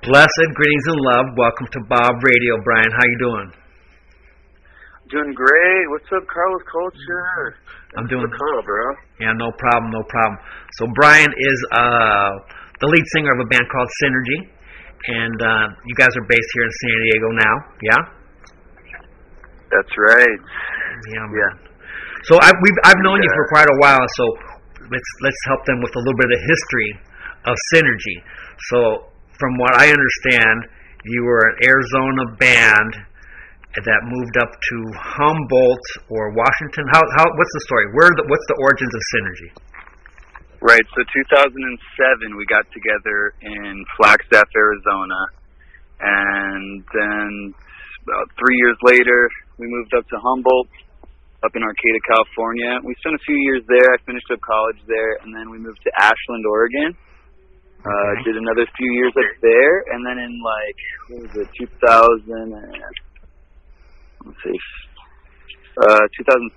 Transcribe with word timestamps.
Blessed 0.00 0.48
greetings 0.56 0.86
and 0.88 0.96
love. 1.12 1.26
Welcome 1.36 1.68
to 1.76 1.80
Bob 1.84 2.16
Radio, 2.24 2.56
Brian. 2.64 2.88
How 2.88 3.04
you 3.04 3.18
doing? 3.20 3.52
Doing 5.12 5.36
great. 5.36 5.84
What's 5.92 6.08
up, 6.16 6.24
Carlos 6.24 6.64
Culture? 6.72 7.60
I'm 8.00 8.08
doing 8.08 8.24
call, 8.24 8.62
bro. 8.64 8.96
Yeah, 9.20 9.36
no 9.36 9.52
problem, 9.60 9.92
no 9.92 10.00
problem. 10.08 10.40
So 10.80 10.88
Brian 10.96 11.28
is 11.28 11.58
uh, 11.76 12.32
the 12.80 12.88
lead 12.88 13.04
singer 13.12 13.28
of 13.28 13.44
a 13.44 13.48
band 13.52 13.68
called 13.68 13.90
Synrgy, 14.00 14.48
and 15.20 15.36
uh, 15.36 15.66
you 15.84 15.92
guys 15.92 16.16
are 16.16 16.24
based 16.32 16.48
here 16.48 16.64
in 16.64 16.72
San 16.80 16.96
Diego 17.04 17.28
now. 17.36 17.54
Yeah. 17.84 18.00
That's 19.68 19.94
right. 20.00 20.40
Yeah. 21.12 21.28
Man. 21.28 21.36
Yeah. 21.36 21.52
So 22.24 22.40
I, 22.40 22.48
we've 22.56 22.80
I've 22.88 23.04
known 23.04 23.20
yeah. 23.20 23.28
you 23.28 23.30
for 23.36 23.46
quite 23.52 23.68
a 23.68 23.78
while. 23.84 24.06
So 24.16 24.24
let's 24.80 25.10
let's 25.20 25.40
help 25.52 25.60
them 25.68 25.84
with 25.84 25.92
a 25.92 26.00
little 26.00 26.20
bit 26.24 26.32
of 26.32 26.40
history 26.40 26.90
of 27.52 27.54
Synrgy. 27.76 28.16
So 28.72 29.10
from 29.40 29.56
what 29.56 29.74
I 29.74 29.88
understand, 29.88 30.68
you 31.08 31.24
were 31.24 31.40
an 31.40 31.56
Arizona 31.64 32.36
band 32.36 32.92
that 33.72 34.00
moved 34.04 34.36
up 34.36 34.52
to 34.52 34.76
Humboldt 34.94 35.86
or 36.12 36.36
Washington. 36.36 36.84
How 36.92 37.00
how 37.16 37.24
what's 37.24 37.54
the 37.56 37.64
story? 37.64 37.86
Where 37.96 38.12
the, 38.12 38.24
what's 38.28 38.46
the 38.52 38.58
origins 38.60 38.92
of 38.92 39.02
Synrgy? 39.16 39.50
Right. 40.60 40.84
So 40.92 41.00
2007, 41.00 42.36
we 42.36 42.44
got 42.44 42.68
together 42.68 43.32
in 43.40 43.80
Flagstaff, 43.96 44.44
Arizona, 44.52 45.20
and 46.04 46.84
then 46.92 47.54
about 48.04 48.28
three 48.36 48.58
years 48.60 48.76
later, 48.84 49.30
we 49.56 49.64
moved 49.70 49.94
up 49.96 50.04
to 50.12 50.16
Humboldt, 50.20 50.68
up 51.40 51.52
in 51.56 51.62
Arcata, 51.64 52.00
California. 52.04 52.76
We 52.84 52.92
spent 53.00 53.16
a 53.16 53.24
few 53.24 53.38
years 53.48 53.64
there. 53.72 53.88
I 53.88 53.96
finished 54.04 54.28
up 54.28 54.40
college 54.44 54.80
there, 54.84 55.24
and 55.24 55.32
then 55.32 55.48
we 55.48 55.56
moved 55.56 55.80
to 55.84 55.92
Ashland, 55.96 56.44
Oregon. 56.44 56.92
Uh. 57.80 58.12
Did 58.24 58.36
another 58.36 58.68
few 58.76 58.90
years 58.92 59.14
up 59.16 59.32
there, 59.40 59.74
and 59.92 60.04
then 60.04 60.20
in 60.20 60.32
like 60.44 60.80
what 61.08 61.20
was 61.24 61.34
it, 61.40 61.48
2000 61.56 62.28
and 62.28 62.52
let's 64.26 64.36
see, 64.44 64.58
uh, 65.80 66.04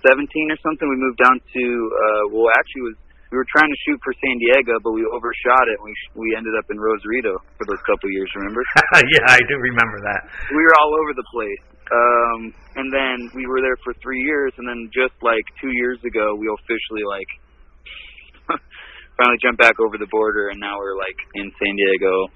2017 0.04 0.52
or 0.52 0.58
something. 0.60 0.84
We 0.84 1.00
moved 1.00 1.20
down 1.24 1.40
to 1.40 1.64
uh, 1.64 2.22
well, 2.28 2.52
actually, 2.60 2.92
was 2.92 2.98
we 3.32 3.40
were 3.40 3.50
trying 3.50 3.66
to 3.66 3.80
shoot 3.82 3.98
for 4.04 4.14
San 4.22 4.36
Diego, 4.38 4.78
but 4.84 4.92
we 4.94 5.02
overshot 5.10 5.66
it. 5.66 5.80
And 5.80 5.88
we 5.88 5.94
we 6.14 6.28
ended 6.36 6.54
up 6.54 6.68
in 6.70 6.78
Rosarito 6.78 7.34
for 7.56 7.64
those 7.66 7.82
couple 7.82 8.06
years. 8.12 8.30
Remember? 8.36 8.62
yeah, 9.10 9.26
I 9.26 9.40
do 9.48 9.58
remember 9.58 9.98
that. 10.06 10.28
We 10.54 10.62
were 10.62 10.76
all 10.78 10.92
over 10.94 11.12
the 11.16 11.26
place. 11.32 11.64
Um, 11.84 12.40
and 12.80 12.88
then 12.88 13.28
we 13.36 13.44
were 13.44 13.60
there 13.60 13.76
for 13.84 13.92
three 14.00 14.22
years, 14.24 14.52
and 14.56 14.64
then 14.64 14.88
just 14.94 15.12
like 15.20 15.44
two 15.60 15.68
years 15.72 16.00
ago, 16.04 16.32
we 16.38 16.48
officially 16.48 17.04
like 17.04 17.30
finally 19.16 19.38
jumped 19.42 19.60
back 19.60 19.78
over 19.78 19.98
the 19.98 20.10
border, 20.10 20.48
and 20.48 20.58
now 20.58 20.78
we're 20.78 20.98
like 20.98 21.18
in 21.34 21.50
San 21.58 21.74
Diego 21.76 22.28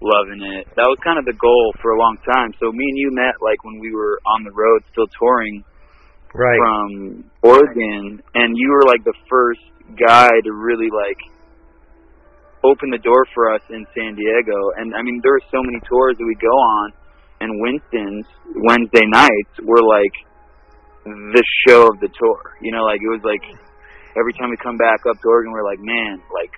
loving 0.00 0.42
it. 0.44 0.68
That 0.76 0.88
was 0.88 0.98
kind 1.00 1.18
of 1.18 1.24
the 1.24 1.36
goal 1.36 1.72
for 1.80 1.96
a 1.96 1.98
long 1.98 2.18
time. 2.24 2.52
So 2.60 2.68
me 2.72 2.84
and 2.84 2.98
you 2.98 3.10
met 3.12 3.40
like 3.40 3.64
when 3.64 3.80
we 3.80 3.92
were 3.94 4.20
on 4.26 4.44
the 4.44 4.52
road 4.52 4.84
still 4.92 5.08
touring 5.16 5.64
right. 6.34 6.58
from 6.60 7.24
Oregon 7.42 8.20
and 8.34 8.48
you 8.56 8.68
were 8.68 8.84
like 8.84 9.04
the 9.04 9.16
first 9.28 9.64
guy 9.96 10.28
to 10.28 10.52
really 10.52 10.92
like 10.92 11.20
open 12.64 12.90
the 12.90 13.00
door 13.00 13.24
for 13.32 13.54
us 13.54 13.62
in 13.70 13.86
San 13.96 14.16
Diego. 14.16 14.58
And 14.76 14.94
I 14.94 15.00
mean 15.00 15.20
there 15.22 15.32
were 15.32 15.48
so 15.48 15.64
many 15.64 15.80
tours 15.88 16.16
that 16.18 16.26
we 16.26 16.36
go 16.36 16.52
on 16.52 16.92
and 17.40 17.50
Winston's 17.60 18.26
Wednesday 18.68 19.06
nights 19.08 19.54
were 19.64 19.84
like 19.84 20.12
the 21.04 21.44
show 21.68 21.88
of 21.88 22.00
the 22.00 22.08
tour. 22.12 22.40
You 22.60 22.72
know, 22.72 22.84
like 22.84 23.00
it 23.00 23.08
was 23.08 23.24
like 23.24 23.44
every 24.18 24.34
time 24.34 24.50
we 24.50 24.58
come 24.58 24.76
back 24.76 25.00
up 25.08 25.20
to 25.20 25.26
Oregon 25.28 25.52
we're 25.52 25.64
like, 25.64 25.80
man, 25.80 26.20
like 26.32 26.52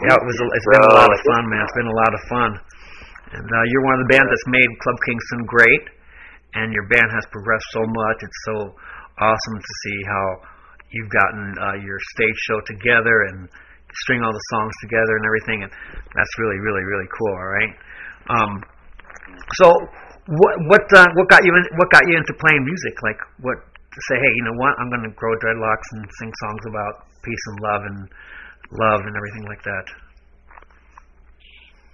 yeah, 0.00 0.16
it 0.16 0.24
was. 0.24 0.38
A, 0.40 0.46
it's 0.56 0.68
been 0.72 0.86
a 0.86 0.94
lot 0.96 1.10
of 1.12 1.20
fun, 1.28 1.42
man. 1.50 1.60
It's 1.60 1.76
been 1.76 1.92
a 1.92 1.98
lot 1.98 2.12
of 2.14 2.22
fun. 2.32 2.50
And 3.36 3.46
uh, 3.46 3.64
you're 3.68 3.84
one 3.84 4.00
of 4.00 4.02
the 4.08 4.10
bands 4.16 4.28
that's 4.32 4.48
made 4.48 4.70
Club 4.80 4.98
Kingston 5.04 5.42
great, 5.44 5.84
and 6.56 6.72
your 6.72 6.88
band 6.88 7.10
has 7.12 7.24
progressed 7.28 7.68
so 7.76 7.84
much. 7.84 8.18
It's 8.24 8.40
so 8.48 8.56
awesome 9.20 9.56
to 9.60 9.72
see 9.84 9.98
how 10.08 10.24
you've 10.88 11.12
gotten 11.12 11.42
uh, 11.52 11.76
your 11.84 12.00
stage 12.16 12.38
show 12.48 12.58
together 12.64 13.28
and 13.28 13.46
string 14.06 14.24
all 14.24 14.32
the 14.32 14.46
songs 14.56 14.74
together 14.80 15.14
and 15.20 15.24
everything, 15.28 15.58
and 15.68 15.70
that's 16.16 16.34
really, 16.40 16.58
really, 16.64 16.84
really 16.86 17.10
cool. 17.12 17.34
All 17.36 17.50
right. 17.52 17.72
Um, 18.30 18.52
so, 19.60 19.68
what 20.32 20.54
what 20.64 20.84
uh, 20.96 21.12
what 21.12 21.28
got 21.28 21.44
you 21.44 21.52
in, 21.52 21.64
what 21.76 21.92
got 21.92 22.08
you 22.08 22.16
into 22.16 22.32
playing 22.40 22.64
music? 22.64 22.94
Like, 23.04 23.20
what 23.44 23.58
to 23.90 24.00
say? 24.08 24.16
Hey, 24.16 24.32
you 24.38 24.44
know 24.46 24.58
what? 24.58 24.78
I'm 24.78 24.90
going 24.90 25.06
to 25.06 25.14
grow 25.14 25.34
dreadlocks 25.42 25.88
and 25.92 26.02
sing 26.18 26.32
songs 26.46 26.62
about 26.70 27.10
peace 27.22 27.44
and 27.50 27.58
love 27.60 27.82
and 27.84 27.98
love 28.78 29.00
and 29.02 29.14
everything 29.16 29.44
like 29.50 29.62
that? 29.66 29.86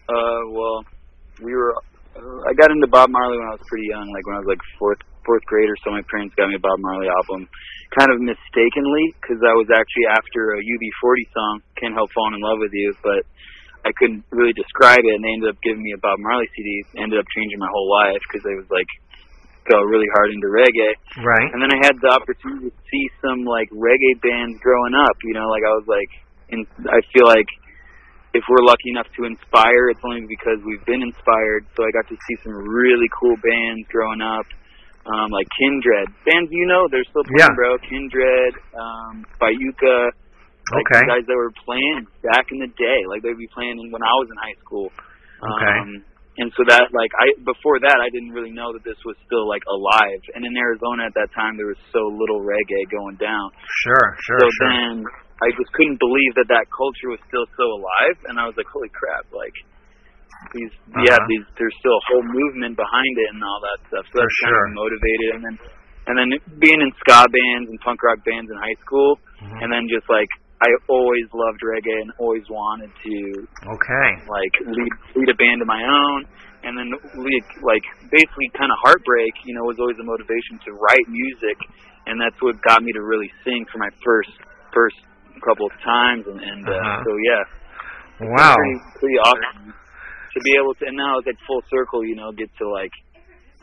Uh, 0.06 0.42
well, 0.52 0.84
we 1.42 1.52
were. 1.52 1.74
Uh, 2.16 2.48
I 2.48 2.52
got 2.54 2.70
into 2.70 2.86
Bob 2.86 3.10
Marley 3.10 3.36
when 3.36 3.48
I 3.48 3.56
was 3.56 3.66
pretty 3.68 3.88
young, 3.90 4.06
like 4.12 4.24
when 4.26 4.36
I 4.36 4.40
was 4.40 4.48
like 4.48 4.62
fourth 4.78 5.00
fourth 5.26 5.42
grade 5.50 5.68
or 5.68 5.76
so. 5.82 5.90
My 5.90 6.04
parents 6.06 6.36
got 6.38 6.48
me 6.48 6.54
a 6.54 6.62
Bob 6.62 6.78
Marley 6.78 7.10
album, 7.10 7.50
kind 7.98 8.14
of 8.14 8.22
mistakenly, 8.22 9.10
because 9.18 9.42
I 9.42 9.52
was 9.58 9.66
actually 9.74 10.06
after 10.14 10.54
a 10.54 10.60
UB40 10.62 11.24
song, 11.34 11.54
"Can't 11.80 11.96
Help 11.98 12.12
Falling 12.14 12.38
in 12.38 12.42
Love 12.46 12.62
with 12.62 12.72
You," 12.72 12.94
but 13.02 13.26
I 13.82 13.90
couldn't 13.98 14.22
really 14.30 14.54
describe 14.54 15.02
it, 15.02 15.14
and 15.18 15.22
they 15.26 15.34
ended 15.34 15.50
up 15.50 15.58
giving 15.66 15.82
me 15.82 15.92
a 15.92 16.00
Bob 16.00 16.22
Marley 16.22 16.46
CD. 16.54 17.02
Ended 17.02 17.18
up 17.18 17.26
changing 17.34 17.58
my 17.58 17.68
whole 17.68 17.90
life 17.90 18.22
because 18.30 18.46
I 18.46 18.54
was 18.54 18.70
like 18.70 18.88
fell 19.68 19.84
really 19.84 20.08
hard 20.14 20.30
into 20.30 20.48
reggae. 20.48 20.94
Right. 21.22 21.50
And 21.52 21.60
then 21.62 21.70
I 21.70 21.78
had 21.82 21.96
the 22.00 22.10
opportunity 22.10 22.70
to 22.70 22.80
see 22.90 23.04
some 23.20 23.44
like 23.44 23.70
reggae 23.70 24.16
bands 24.22 24.58
growing 24.62 24.94
up. 24.94 25.16
You 25.22 25.34
know, 25.34 25.46
like 25.50 25.62
I 25.66 25.74
was 25.74 25.86
like 25.86 26.12
in, 26.50 26.66
I 26.86 27.02
feel 27.12 27.26
like 27.26 27.48
if 28.36 28.44
we're 28.48 28.64
lucky 28.64 28.92
enough 28.92 29.08
to 29.16 29.24
inspire, 29.24 29.88
it's 29.88 30.04
only 30.04 30.28
because 30.28 30.60
we've 30.62 30.84
been 30.84 31.00
inspired. 31.00 31.64
So 31.74 31.82
I 31.82 31.90
got 31.90 32.04
to 32.12 32.16
see 32.28 32.36
some 32.44 32.52
really 32.52 33.08
cool 33.16 33.36
bands 33.40 33.88
growing 33.88 34.20
up, 34.20 34.46
um, 35.08 35.32
like 35.32 35.48
Kindred. 35.56 36.12
Bands 36.28 36.52
you 36.52 36.68
know, 36.68 36.84
they're 36.92 37.06
still 37.08 37.24
playing, 37.24 37.40
yeah. 37.40 37.56
bro. 37.56 37.80
Kindred, 37.80 38.52
um, 38.76 39.24
Bayuka, 39.40 40.12
like 40.74 40.88
okay. 40.92 41.02
guys 41.08 41.24
that 41.24 41.36
were 41.36 41.54
playing 41.64 42.04
back 42.22 42.52
in 42.52 42.60
the 42.60 42.70
day. 42.76 43.00
Like 43.08 43.24
they'd 43.24 43.40
be 43.40 43.48
playing 43.50 43.80
when 43.88 44.04
I 44.04 44.12
was 44.20 44.28
in 44.28 44.36
high 44.36 44.58
school. 44.60 44.92
Okay. 45.40 45.76
Um, 45.80 46.04
and 46.38 46.52
so 46.52 46.64
that 46.68 46.92
like 46.92 47.12
I 47.16 47.32
before 47.44 47.80
that 47.80 47.98
I 48.00 48.12
didn't 48.12 48.36
really 48.36 48.52
know 48.52 48.72
that 48.76 48.84
this 48.84 48.98
was 49.04 49.16
still 49.24 49.48
like 49.48 49.64
alive. 49.68 50.20
And 50.36 50.44
in 50.44 50.52
Arizona 50.56 51.08
at 51.08 51.14
that 51.16 51.32
time 51.32 51.56
there 51.56 51.72
was 51.72 51.80
so 51.92 52.02
little 52.12 52.44
reggae 52.44 52.84
going 52.92 53.16
down. 53.16 53.52
Sure, 53.88 54.06
sure, 54.20 54.40
so 54.40 54.48
sure. 54.48 54.68
then 54.68 54.94
I 55.36 55.52
just 55.52 55.68
couldn't 55.76 56.00
believe 56.00 56.32
that 56.40 56.48
that 56.48 56.64
culture 56.72 57.12
was 57.12 57.20
still 57.28 57.44
so 57.60 57.66
alive, 57.76 58.16
and 58.32 58.40
I 58.40 58.48
was 58.48 58.56
like, 58.56 58.68
holy 58.72 58.88
crap! 58.88 59.28
Like 59.28 59.52
these, 60.56 60.72
uh-huh. 60.72 61.04
yeah, 61.04 61.20
these 61.28 61.44
there's 61.60 61.76
still 61.76 61.92
a 61.92 62.04
whole 62.08 62.24
movement 62.24 62.72
behind 62.72 63.14
it 63.20 63.28
and 63.36 63.44
all 63.44 63.60
that 63.60 63.78
stuff. 63.92 64.04
So 64.12 64.24
that's 64.24 64.36
sure. 64.40 64.48
kind 64.48 64.56
of 64.56 64.72
motivated, 64.80 65.28
and 65.36 65.42
then 65.44 65.56
and 66.08 66.14
then 66.16 66.28
being 66.56 66.80
in 66.80 66.88
ska 67.04 67.28
bands 67.28 67.68
and 67.68 67.76
punk 67.84 68.00
rock 68.00 68.24
bands 68.24 68.48
in 68.48 68.56
high 68.56 68.80
school, 68.80 69.20
mm-hmm. 69.44 69.60
and 69.60 69.68
then 69.68 69.84
just 69.92 70.08
like 70.08 70.30
I 70.62 70.68
always 70.88 71.28
loved 71.34 71.60
reggae 71.60 72.00
and 72.00 72.10
always 72.18 72.44
wanted 72.48 72.88
to 72.88 73.16
okay. 73.76 74.08
like 74.24 74.54
lead 74.64 74.92
lead 75.14 75.28
a 75.28 75.36
band 75.36 75.60
of 75.60 75.68
my 75.68 75.82
own. 75.84 76.24
And 76.66 76.74
then 76.74 76.90
lead, 77.22 77.44
like 77.62 77.84
basically 78.10 78.50
kind 78.58 78.72
of 78.72 78.78
heartbreak 78.82 79.30
you 79.44 79.54
know 79.54 79.62
was 79.68 79.78
always 79.78 79.98
a 80.00 80.06
motivation 80.06 80.58
to 80.66 80.72
write 80.72 81.06
music. 81.08 81.58
And 82.06 82.18
that's 82.20 82.36
what 82.40 82.56
got 82.62 82.82
me 82.82 82.92
to 82.92 83.02
really 83.02 83.30
sing 83.44 83.66
for 83.70 83.78
my 83.78 83.90
first 84.02 84.30
first 84.72 84.96
couple 85.44 85.66
of 85.66 85.74
times. 85.84 86.24
And, 86.26 86.40
and 86.40 86.66
uh, 86.66 86.72
Uh-huh. 86.72 87.02
so 87.04 87.12
yeah. 87.22 87.44
Wow. 88.32 88.56
pretty, 88.56 88.80
pretty 88.98 89.18
awesome 89.20 89.74
to 90.36 90.40
be 90.44 90.52
able 90.60 90.74
to, 90.76 90.84
and 90.86 90.96
now 90.96 91.18
it's 91.18 91.26
like 91.26 91.36
full 91.46 91.62
circle, 91.72 92.04
you 92.04 92.14
know, 92.16 92.32
get 92.32 92.48
to 92.60 92.68
like, 92.68 92.92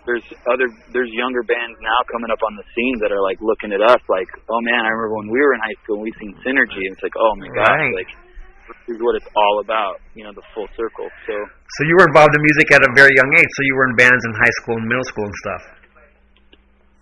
there's 0.06 0.26
other, 0.52 0.68
there's 0.92 1.12
younger 1.16 1.44
bands 1.48 1.80
now 1.80 2.00
coming 2.12 2.28
up 2.32 2.44
on 2.44 2.54
the 2.60 2.66
scene 2.76 2.96
that 3.00 3.12
are 3.16 3.24
like 3.24 3.40
looking 3.40 3.72
at 3.72 3.80
us 3.80 4.02
like, 4.12 4.28
oh 4.52 4.60
man, 4.60 4.84
I 4.84 4.90
remember 4.92 5.16
when 5.16 5.30
we 5.32 5.40
were 5.40 5.56
in 5.56 5.62
high 5.64 5.78
school 5.84 6.00
and 6.02 6.06
we 6.06 6.12
seen 6.20 6.36
Synrgy, 6.44 6.84
and 6.88 6.94
it's 6.96 7.04
like, 7.04 7.16
oh 7.16 7.34
my 7.40 7.48
gosh, 7.56 7.72
Right. 7.72 7.96
like, 7.96 8.12
this 8.88 8.96
is 8.96 9.00
what 9.04 9.16
it's 9.20 9.28
all 9.36 9.60
about, 9.64 10.00
you 10.16 10.24
know, 10.24 10.32
the 10.36 10.44
full 10.56 10.68
circle. 10.76 11.08
So, 11.28 11.34
So 11.36 11.80
you 11.88 11.96
were 12.00 12.08
involved 12.08 12.32
in 12.36 12.42
music 12.44 12.72
at 12.76 12.82
a 12.84 12.92
very 12.96 13.12
young 13.16 13.32
age. 13.36 13.52
So 13.60 13.62
you 13.68 13.76
were 13.76 13.88
in 13.92 13.96
bands 14.00 14.24
in 14.24 14.32
high 14.40 14.56
school 14.64 14.76
and 14.80 14.88
middle 14.88 15.04
school 15.08 15.28
and 15.28 15.38
stuff. 15.44 15.64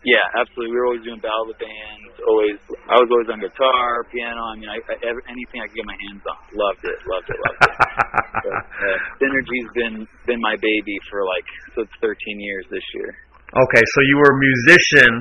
Yeah, 0.02 0.26
absolutely. 0.34 0.74
We 0.74 0.78
were 0.82 0.88
always 0.90 1.06
doing 1.06 1.22
battle 1.22 1.46
of 1.46 1.54
the 1.54 1.62
bands. 1.62 2.14
Always, 2.26 2.58
I 2.90 2.98
was 2.98 3.10
always 3.14 3.30
on 3.30 3.38
guitar, 3.38 4.02
piano. 4.10 4.42
I 4.50 4.56
mean, 4.58 4.66
I, 4.66 4.82
I 4.82 5.14
anything 5.30 5.62
I 5.62 5.70
could 5.70 5.78
get 5.78 5.86
my 5.86 6.00
hands 6.10 6.26
on. 6.26 6.42
Loved 6.58 6.82
it, 6.90 6.98
loved 7.06 7.30
it, 7.30 7.38
loved 7.38 7.62
it. 7.70 7.74
but, 8.50 8.54
uh, 8.58 8.98
Synrgy's 9.22 9.70
been 9.78 9.96
been 10.26 10.42
my 10.42 10.58
baby 10.58 10.98
for 11.06 11.22
like 11.22 11.46
so 11.78 11.86
it's 11.86 11.98
13 12.02 12.18
years 12.42 12.66
this 12.74 12.86
year. 12.98 13.14
Okay, 13.54 13.84
so 13.94 13.98
you 14.02 14.16
were 14.18 14.32
a 14.34 14.40
musician, 14.42 15.12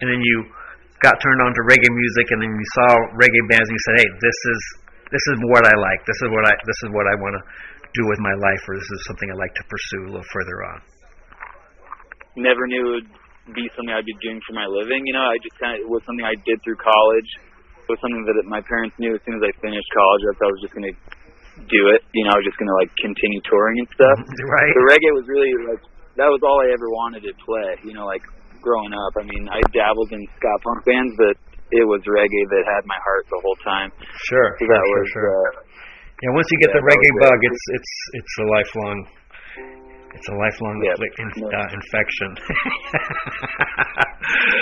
and 0.00 0.06
then 0.08 0.20
you 0.24 0.36
got 1.04 1.20
turned 1.20 1.40
on 1.44 1.52
to 1.52 1.62
reggae 1.68 1.92
music, 1.92 2.26
and 2.32 2.40
then 2.40 2.48
you 2.48 2.68
saw 2.80 2.88
reggae 3.20 3.44
bands, 3.52 3.68
and 3.68 3.76
you 3.76 3.84
said, 3.92 3.96
"Hey, 4.00 4.08
this 4.24 4.38
is 4.56 4.60
this 5.12 5.24
is 5.36 5.38
what 5.52 5.68
I 5.68 5.76
like. 5.76 6.00
This 6.08 6.16
is 6.16 6.28
what 6.32 6.48
I 6.48 6.56
this 6.64 6.80
is 6.80 6.88
what 6.96 7.04
I 7.04 7.14
want 7.20 7.36
to 7.36 7.42
do 7.92 8.02
with 8.08 8.20
my 8.24 8.32
life, 8.40 8.62
or 8.64 8.72
this 8.80 8.88
is 8.88 9.00
something 9.04 9.28
I 9.28 9.36
like 9.36 9.52
to 9.52 9.64
pursue 9.68 10.00
a 10.08 10.10
little 10.16 10.30
further 10.32 10.56
on." 10.64 10.78
Never 12.40 12.64
knew 12.64 12.80
it 12.80 13.04
would 13.04 13.19
be 13.54 13.66
something 13.76 13.92
I'd 13.92 14.06
be 14.08 14.16
doing 14.22 14.40
for 14.46 14.54
my 14.56 14.66
living. 14.66 15.06
You 15.06 15.14
know, 15.14 15.26
I 15.26 15.36
just 15.42 15.56
kind 15.60 15.76
of 15.76 15.84
it 15.84 15.88
was 15.90 16.02
something 16.06 16.24
I 16.24 16.36
did 16.46 16.58
through 16.62 16.78
college. 16.80 17.30
It 17.86 17.88
was 17.88 18.00
something 18.02 18.22
that 18.26 18.36
my 18.46 18.62
parents 18.62 18.94
knew 19.02 19.14
as 19.16 19.22
soon 19.26 19.36
as 19.38 19.44
I 19.44 19.50
finished 19.58 19.88
college 19.90 20.22
that 20.30 20.38
I 20.38 20.48
was 20.50 20.60
just 20.62 20.74
going 20.74 20.88
to 20.90 20.96
do 21.66 21.80
it. 21.92 22.00
You 22.14 22.24
know, 22.26 22.32
I 22.34 22.38
was 22.38 22.46
just 22.46 22.58
going 22.58 22.70
to 22.70 22.78
like 22.78 22.90
continue 23.02 23.40
touring 23.50 23.82
and 23.82 23.88
stuff. 23.94 24.18
Right. 24.50 24.72
the 24.74 24.84
reggae 24.86 25.12
was 25.14 25.26
really 25.26 25.50
like 25.66 25.82
that 26.18 26.30
was 26.30 26.40
all 26.46 26.58
I 26.62 26.70
ever 26.70 26.88
wanted 26.90 27.22
to 27.26 27.32
play. 27.42 27.70
You 27.86 27.94
know, 27.98 28.06
like 28.06 28.22
growing 28.62 28.92
up. 28.92 29.12
I 29.16 29.24
mean, 29.24 29.48
I 29.48 29.58
dabbled 29.72 30.12
in 30.12 30.20
ska 30.36 30.52
punk 30.62 30.84
bands, 30.84 31.12
but 31.16 31.34
it 31.72 31.84
was 31.86 32.00
reggae 32.06 32.44
that 32.50 32.62
had 32.66 32.82
my 32.86 32.98
heart 33.00 33.24
the 33.30 33.40
whole 33.42 33.58
time. 33.64 33.88
Sure, 34.28 34.48
So 34.60 34.64
that 34.68 34.82
sure, 34.84 34.90
was 34.92 35.06
sure. 35.14 35.28
Uh, 35.30 35.50
yeah, 36.20 36.30
once 36.36 36.48
you 36.52 36.58
get 36.60 36.70
yeah, 36.74 36.78
the 36.78 36.84
reggae 36.84 37.12
bug, 37.24 37.38
it. 37.40 37.48
it's 37.48 37.64
it's 37.74 37.92
it's 38.20 38.34
a 38.44 38.46
lifelong 38.52 38.98
it's 40.14 40.28
a 40.28 40.36
lifelong 40.36 40.76
Yeah. 40.82 40.94
infli- 40.98 41.16
in, 41.22 41.28
Yeah. 41.38 41.58
uh, 41.58 41.68
infection. 41.78 42.30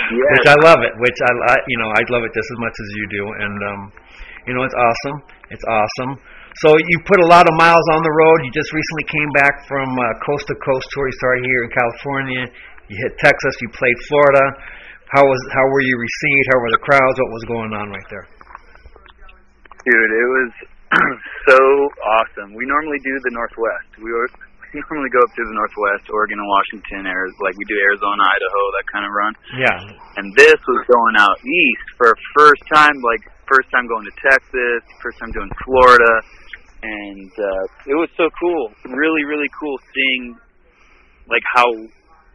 Yeah. 0.09 0.31
Which 0.33 0.47
I 0.49 0.57
love 0.65 0.81
it. 0.81 0.93
Which 0.97 1.19
I, 1.21 1.31
I 1.53 1.55
you 1.69 1.77
know 1.77 1.89
I 1.93 2.01
love 2.09 2.23
it 2.25 2.33
just 2.33 2.49
as 2.49 2.57
much 2.57 2.73
as 2.73 2.89
you 2.97 3.05
do, 3.13 3.23
and 3.43 3.55
um, 3.69 3.81
you 4.49 4.53
know 4.57 4.63
it's 4.65 4.73
awesome. 4.73 5.17
It's 5.53 5.65
awesome. 5.69 6.17
So 6.65 6.73
you 6.81 6.97
put 7.05 7.19
a 7.21 7.29
lot 7.29 7.45
of 7.45 7.53
miles 7.59 7.85
on 7.93 8.01
the 8.01 8.09
road. 8.09 8.37
You 8.47 8.51
just 8.55 8.73
recently 8.73 9.05
came 9.13 9.29
back 9.37 9.53
from 9.69 9.85
uh, 9.85 10.03
coast 10.25 10.47
to 10.49 10.55
coast 10.65 10.87
tour. 10.95 11.05
You 11.05 11.13
started 11.21 11.43
here 11.45 11.61
in 11.67 11.69
California. 11.69 12.43
You 12.89 12.95
hit 13.05 13.13
Texas. 13.21 13.53
You 13.61 13.69
played 13.77 13.97
Florida. 14.09 14.45
How 15.13 15.21
was 15.27 15.41
how 15.53 15.65
were 15.69 15.85
you 15.85 15.93
received? 15.99 16.45
How 16.55 16.57
were 16.65 16.71
the 16.73 16.83
crowds? 16.89 17.15
What 17.21 17.29
was 17.35 17.43
going 17.45 17.71
on 17.77 17.85
right 17.93 18.09
there? 18.09 18.25
Dude, 19.85 20.11
it 20.17 20.27
was 20.33 20.51
so 21.53 21.59
awesome. 22.17 22.57
We 22.57 22.65
normally 22.65 22.97
do 23.05 23.13
the 23.29 23.31
Northwest. 23.37 23.89
We 24.01 24.09
were, 24.09 24.29
normally 24.73 25.09
go 25.09 25.21
up 25.25 25.31
through 25.33 25.49
the 25.49 25.57
Northwest, 25.57 26.05
Oregon 26.13 26.37
and 26.37 26.49
Washington, 26.49 27.01
Arizona, 27.09 27.43
like 27.45 27.55
we 27.57 27.65
do 27.65 27.77
Arizona, 27.79 28.21
Idaho, 28.21 28.61
that 28.77 28.85
kind 28.91 29.05
of 29.07 29.11
run. 29.11 29.33
Yeah. 29.57 29.77
And 30.21 30.25
this 30.37 30.59
was 30.61 30.81
going 30.89 31.15
out 31.17 31.37
east 31.41 31.87
for 31.97 32.13
a 32.13 32.17
first 32.37 32.61
time, 32.69 32.93
like 33.01 33.23
first 33.49 33.69
time 33.73 33.89
going 33.89 34.05
to 34.05 34.15
Texas, 34.21 34.81
first 35.01 35.17
time 35.17 35.33
doing 35.33 35.49
Florida, 35.65 36.13
and 36.85 37.31
uh, 37.33 37.63
it 37.89 37.97
was 37.97 38.09
so 38.15 38.29
cool. 38.39 38.71
Really, 38.85 39.25
really 39.25 39.49
cool 39.57 39.75
seeing 39.93 40.37
like 41.27 41.43
how 41.57 41.69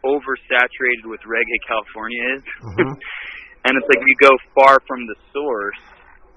oversaturated 0.05 1.09
with 1.09 1.21
reggae 1.25 1.61
California 1.67 2.23
is. 2.37 2.43
Mhm. 2.63 2.93
and 3.65 3.73
it's 3.79 3.89
like 3.89 4.03
you 4.05 4.17
go 4.21 4.33
far 4.55 4.79
from 4.87 5.07
the 5.09 5.17
source, 5.33 5.81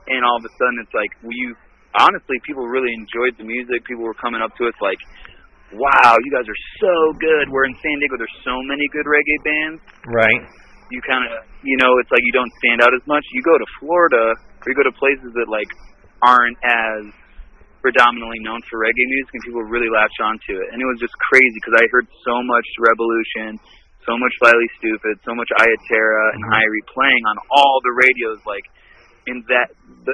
and 0.07 0.23
all 0.23 0.37
of 0.39 0.45
a 0.45 0.53
sudden 0.55 0.77
it's 0.83 0.93
like 0.95 1.11
you. 1.27 1.55
Honestly, 1.99 2.37
people 2.45 2.67
really 2.67 2.93
enjoyed 2.93 3.33
the 3.41 3.47
music. 3.47 3.81
People 3.89 4.03
were 4.03 4.13
coming 4.13 4.41
up 4.43 4.53
to 4.61 4.67
us 4.69 4.75
like, 4.81 4.99
"Wow, 5.73 6.15
you 6.23 6.31
guys 6.31 6.47
are 6.47 6.61
so 6.79 7.13
good." 7.19 7.49
We're 7.49 7.65
in 7.65 7.75
San 7.81 7.99
Diego. 7.99 8.17
There's 8.17 8.39
so 8.43 8.61
many 8.63 8.87
good 8.91 9.05
reggae 9.05 9.39
bands. 9.43 9.81
Right. 10.07 10.43
You 10.89 11.01
kind 11.03 11.27
of, 11.27 11.43
you 11.63 11.75
know, 11.83 11.99
it's 11.99 12.11
like 12.11 12.23
you 12.23 12.31
don't 12.31 12.51
stand 12.63 12.79
out 12.81 12.93
as 12.95 13.05
much. 13.07 13.25
You 13.31 13.41
go 13.43 13.57
to 13.57 13.67
Florida, 13.79 14.31
or 14.31 14.65
you 14.67 14.75
go 14.75 14.83
to 14.83 14.95
places 14.95 15.33
that 15.35 15.47
like 15.51 15.67
aren't 16.23 16.57
as 16.63 17.11
predominantly 17.81 18.39
known 18.41 18.59
for 18.69 18.79
reggae 18.79 19.07
music, 19.11 19.31
and 19.35 19.43
people 19.43 19.63
really 19.63 19.89
latch 19.89 20.15
onto 20.23 20.55
it. 20.59 20.67
And 20.73 20.81
it 20.81 20.87
was 20.87 20.99
just 20.99 21.13
crazy 21.31 21.55
because 21.61 21.75
I 21.77 21.85
heard 21.91 22.07
so 22.25 22.41
much 22.43 22.65
Rebelution, 22.79 23.59
so 24.07 24.17
much 24.17 24.33
Slightly 24.39 24.67
Stoopid, 24.79 25.19
so 25.23 25.35
much 25.35 25.47
Iya 25.59 25.77
Terra 25.91 26.25
and 26.35 26.43
Mhm. 26.43 26.57
Irie 26.63 26.85
playing 26.87 27.23
on 27.27 27.37
all 27.51 27.79
the 27.83 27.91
radios. 27.91 28.39
Like 28.47 28.65
in 29.27 29.43
that 29.51 29.71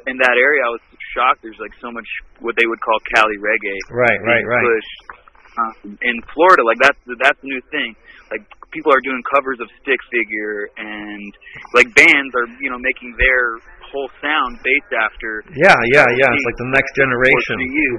in 0.09 0.17
that 0.17 0.35
area, 0.37 0.65
I 0.65 0.69
was 0.69 0.81
shocked. 1.13 1.41
There's 1.43 1.59
like 1.59 1.73
so 1.79 1.91
much 1.91 2.07
what 2.41 2.55
they 2.57 2.65
would 2.65 2.81
call 2.81 2.97
Cali 3.13 3.37
reggae 3.37 3.77
Right. 3.93 4.19
Right. 4.21 4.45
Right. 4.45 4.83
Um, 5.59 5.97
in 6.01 6.17
Florida. 6.33 6.63
Like 6.65 6.79
that's 6.81 6.99
that's 7.19 7.39
a 7.41 7.47
new 7.47 7.61
thing. 7.69 7.95
Like 8.31 8.41
people 8.71 8.89
are 8.91 9.01
doing 9.05 9.21
covers 9.33 9.59
of 9.61 9.69
Stick 9.85 9.99
Figure 10.09 10.69
and 10.77 11.31
like 11.77 11.93
bands 11.93 12.31
are 12.33 12.47
you 12.61 12.69
know 12.73 12.79
making 12.81 13.13
their 13.17 13.61
whole 13.93 14.09
sound 14.21 14.57
based 14.65 14.89
after 14.97 15.45
Yeah. 15.53 15.77
Yeah. 15.93 16.07
Yeah. 16.17 16.33
It's 16.33 16.47
like 16.49 16.57
the 16.57 16.71
next 16.73 16.91
generation. 16.97 17.55
to 17.61 17.67
you, 17.69 17.89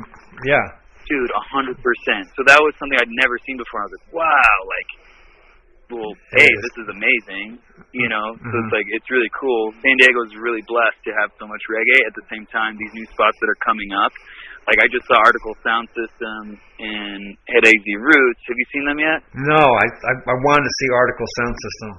Yeah. 0.51 0.67
dude, 1.07 1.31
a 1.31 1.45
hundred 1.55 1.79
percent. 1.79 2.27
So 2.35 2.43
that 2.51 2.59
was 2.59 2.75
something 2.83 2.99
I'd 2.99 3.15
never 3.23 3.39
seen 3.47 3.57
before. 3.57 3.83
I 3.83 3.87
was 3.87 3.95
like, 4.03 4.09
wow, 4.27 4.57
like, 4.67 4.91
well, 5.95 6.11
hey, 6.35 6.49
is. 6.51 6.59
this 6.67 6.77
is 6.83 6.89
amazing. 6.91 7.61
You 7.95 8.09
know, 8.11 8.35
so 8.35 8.43
Mhm. 8.51 8.59
it's 8.67 8.73
like 8.75 8.89
it's 8.91 9.07
really 9.15 9.31
cool. 9.39 9.71
San 9.87 9.95
Diego's 10.03 10.35
really 10.35 10.63
blessed 10.67 10.99
to 11.07 11.13
have 11.23 11.31
so 11.39 11.47
much 11.47 11.63
reggae. 11.71 12.03
At 12.09 12.15
the 12.19 12.27
same 12.33 12.47
time, 12.51 12.75
these 12.77 12.91
new 12.95 13.07
spots 13.15 13.39
that 13.39 13.47
are 13.49 13.61
coming 13.63 13.93
up. 13.95 14.11
Like 14.65 14.81
I 14.81 14.89
just 14.89 15.05
saw 15.05 15.21
Artikal 15.21 15.53
Sound 15.61 15.87
System 15.93 16.57
and 16.81 17.37
Head 17.53 17.65
AZ 17.69 17.85
Roots. 18.01 18.43
Have 18.49 18.57
you 18.57 18.69
seen 18.73 18.85
them 18.89 18.99
yet? 18.99 19.21
No, 19.37 19.61
I, 19.61 19.87
I 19.93 20.13
I 20.25 20.37
wanted 20.41 20.65
to 20.65 20.75
see 20.81 20.89
Artikal 20.89 21.29
Sound 21.37 21.55
System. 21.61 21.91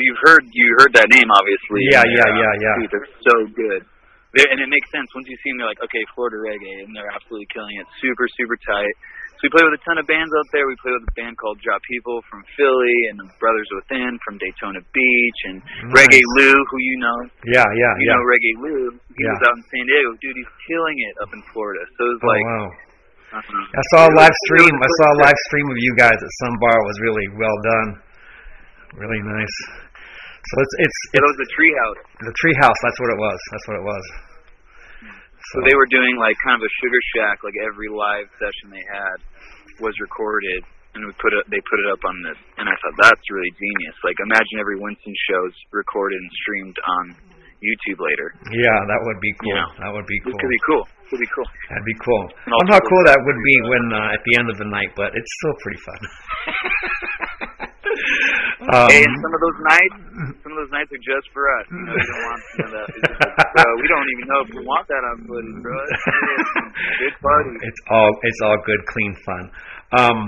You've 0.00 0.20
heard 0.24 0.44
you 0.52 0.66
heard 0.80 0.92
that 0.96 1.08
name, 1.12 1.28
obviously. 1.28 1.84
Yeah, 1.92 2.04
yeah, 2.08 2.24
they're, 2.24 2.40
yeah, 2.40 2.52
uh, 2.56 2.64
yeah. 2.64 2.74
Dude, 2.80 2.92
they're 2.92 3.12
so 3.24 3.36
good. 3.52 3.80
They're, 4.36 4.48
and 4.52 4.60
it 4.60 4.68
makes 4.68 4.88
sense 4.92 5.08
once 5.16 5.28
you 5.28 5.36
see 5.44 5.52
them. 5.52 5.64
They're 5.64 5.72
like, 5.72 5.82
okay, 5.84 6.04
Florida 6.16 6.40
reggae, 6.40 6.84
and 6.84 6.92
they're 6.96 7.12
absolutely 7.12 7.48
killing 7.52 7.76
it. 7.76 7.86
Super, 8.00 8.24
super 8.36 8.56
tight. 8.64 8.94
So 9.40 9.48
we 9.48 9.56
play 9.56 9.64
with 9.64 9.80
a 9.80 9.84
ton 9.88 9.96
of 9.96 10.04
bands 10.04 10.28
out 10.36 10.44
there. 10.52 10.68
We 10.68 10.76
play 10.84 10.92
with 10.92 11.08
a 11.08 11.14
band 11.16 11.32
called 11.40 11.56
Drop 11.64 11.80
People 11.88 12.20
from 12.28 12.44
Philly, 12.60 12.98
and 13.08 13.16
the 13.16 13.24
Brothers 13.40 13.64
Within 13.72 14.20
from 14.20 14.36
Daytona 14.36 14.84
Beach, 14.92 15.40
and 15.48 15.64
Nice. 15.88 15.96
Reggae 16.04 16.20
Lou, 16.36 16.52
who 16.52 16.76
you 16.76 16.96
know. 17.00 17.18
Yeah, 17.48 17.64
yeah, 17.64 17.92
You 18.04 18.04
yeah. 18.04 18.20
know 18.20 18.24
Reggae 18.28 18.54
Lou. 18.60 18.80
He 19.16 19.24
Yeah. 19.24 19.32
was 19.32 19.42
out 19.48 19.56
in 19.56 19.64
San 19.72 19.84
Diego. 19.88 20.12
Dude, 20.20 20.36
he's 20.36 20.52
killing 20.68 20.92
it 21.08 21.14
up 21.24 21.32
in 21.32 21.40
Florida. 21.56 21.80
So 21.96 22.00
it 22.04 22.12
was 22.20 22.20
oh 22.20 22.28
like, 22.28 22.44
wow. 22.52 22.68
uh, 23.40 23.80
I 23.80 23.82
saw 23.96 24.00
a 24.08 24.12
live 24.12 24.36
stream. 24.52 24.74
I 24.76 24.90
saw 25.00 25.06
a 25.08 25.18
live 25.24 25.40
stream 25.48 25.66
of 25.72 25.78
you 25.80 25.92
guys 25.96 26.20
at 26.20 26.32
some 26.44 26.54
bar. 26.60 26.76
It 26.76 26.88
was 26.92 27.00
really 27.00 27.26
well 27.40 27.58
done. 27.64 27.88
Really 29.00 29.22
nice. 29.24 29.56
So 30.52 30.54
it's 30.60 30.74
it's, 30.84 30.98
It 31.16 31.22
was 31.24 31.36
a 31.40 31.48
treehouse. 31.56 32.00
the 32.28 32.34
treehouse. 32.44 32.78
That's 32.84 32.98
what 33.00 33.08
it 33.16 33.18
was. 33.24 33.38
That's 33.56 33.66
what 33.72 33.76
it 33.80 33.86
was. 33.88 34.04
So 35.40 35.56
they 35.66 35.74
were 35.74 35.88
doing 35.88 36.14
like 36.20 36.36
kind 36.44 36.60
of 36.60 36.64
a 36.64 36.72
sugar 36.84 37.02
shack, 37.16 37.42
like 37.42 37.56
every 37.64 37.88
live 37.88 38.28
session 38.36 38.70
they 38.70 38.86
had 38.86 39.18
was 39.80 39.96
recorded, 39.98 40.60
and 40.94 41.02
we 41.06 41.12
put 41.18 41.32
it. 41.32 41.44
They 41.48 41.60
put 41.64 41.78
it 41.80 41.88
up 41.90 42.02
on 42.04 42.14
the. 42.22 42.32
And 42.60 42.66
I 42.68 42.74
thought 42.84 42.96
that's 43.00 43.24
really 43.32 43.52
genius. 43.56 43.96
Like 44.04 44.18
imagine 44.20 44.56
every 44.60 44.76
Winston 44.78 45.14
show's 45.30 45.56
recorded 45.72 46.20
and 46.20 46.30
streamed 46.44 46.78
on 46.84 47.04
YouTube 47.60 48.00
later. 48.00 48.28
Yeah, 48.56 48.78
that 48.88 49.00
would 49.04 49.20
be 49.20 49.32
cool. 49.40 49.52
You 49.52 49.60
know, 49.60 49.70
that 49.84 49.90
would 49.92 50.08
be 50.08 50.18
cool. 50.24 50.32
cool. 50.32 50.40
could 50.40 50.52
be 50.52 50.64
cool. 50.64 50.84
It 50.84 51.08
could 51.12 51.22
be 51.24 51.32
cool. 51.34 51.48
That'd 51.68 51.88
be 51.88 51.98
cool. 52.00 52.24
I 52.24 52.48
And 52.48 52.52
don't 52.56 52.70
how 52.72 52.82
cool 52.86 53.02
that 53.10 53.20
would 53.20 53.40
be 53.44 53.56
when 53.68 53.84
uh, 53.92 54.14
at 54.16 54.22
the 54.24 54.34
end 54.40 54.48
of 54.48 54.56
the 54.56 54.68
night, 54.68 54.90
but 54.96 55.12
it's 55.12 55.32
still 55.42 55.56
pretty 55.60 55.80
fun. 55.84 56.00
um, 58.60 58.88
hey, 58.92 59.00
and 59.00 59.16
some 59.24 59.32
of 59.32 59.40
those 59.40 59.58
nights, 59.64 59.96
some 60.44 60.52
of 60.52 60.58
those 60.60 60.72
nights 60.72 60.92
are 60.92 61.00
just 61.00 61.26
for 61.32 61.48
us. 61.48 61.64
You 61.72 61.80
know, 61.80 61.96
we 61.96 62.04
don't 62.04 62.24
want 62.28 62.40
you 62.44 62.60
know, 62.60 62.70
that. 62.76 62.86
Just 62.92 63.08
like, 63.16 63.36
bro, 63.56 63.64
we 63.80 63.86
don't 63.88 64.08
even 64.12 64.26
know 64.28 64.40
if 64.44 64.50
we 64.52 64.60
want 64.68 64.84
that 64.92 65.00
on 65.00 65.16
footage, 65.24 65.58
bro. 65.64 65.72
It's 65.80 65.96
good 67.00 67.16
party. 67.24 67.52
It's 67.68 67.82
all 67.88 68.10
it's 68.20 68.40
all 68.44 68.58
good, 68.68 68.80
clean 68.92 69.12
fun. 69.24 69.44
Um, 69.96 70.18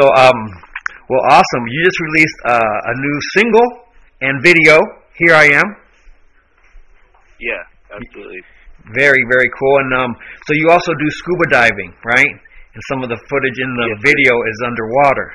so 0.00 0.08
um, 0.16 0.38
well, 1.12 1.20
awesome. 1.28 1.64
You 1.68 1.84
just 1.84 2.00
released 2.00 2.38
uh, 2.48 2.90
a 2.90 2.94
new 2.96 3.16
single 3.36 3.68
and 4.24 4.40
video. 4.40 4.80
Here 5.20 5.36
I 5.36 5.52
am. 5.52 5.68
Yeah, 7.44 7.60
absolutely. 7.92 8.40
Very 8.96 9.20
very 9.28 9.50
cool. 9.52 9.76
And 9.84 9.92
um, 10.00 10.10
so 10.48 10.56
you 10.56 10.72
also 10.72 10.96
do 10.96 11.08
scuba 11.12 11.44
diving, 11.52 11.92
right? 12.08 12.34
And 12.72 12.82
some 12.88 13.02
of 13.04 13.10
the 13.10 13.20
footage 13.28 13.58
in 13.60 13.70
the 13.76 13.88
Yes, 13.92 14.00
video 14.00 14.32
is 14.48 14.56
underwater. 14.64 15.28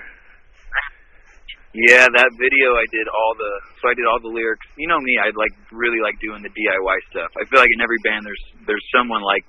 Yeah, 1.75 2.07
that 2.07 2.31
video 2.39 2.79
I 2.79 2.87
did 2.87 3.03
all 3.11 3.33
the 3.35 3.51
so 3.83 3.91
I 3.91 3.95
did 3.99 4.07
all 4.07 4.23
the 4.23 4.31
lyrics. 4.31 4.63
You 4.79 4.87
know 4.87 4.99
me, 5.03 5.19
I 5.19 5.35
like 5.35 5.51
really 5.75 5.99
like 5.99 6.15
doing 6.23 6.39
the 6.39 6.53
DIY 6.55 6.97
stuff. 7.11 7.27
I 7.35 7.43
feel 7.51 7.59
like 7.59 7.73
in 7.75 7.83
every 7.83 7.99
band 8.07 8.23
there's 8.23 8.45
there's 8.63 8.85
someone 8.95 9.19
like 9.19 9.43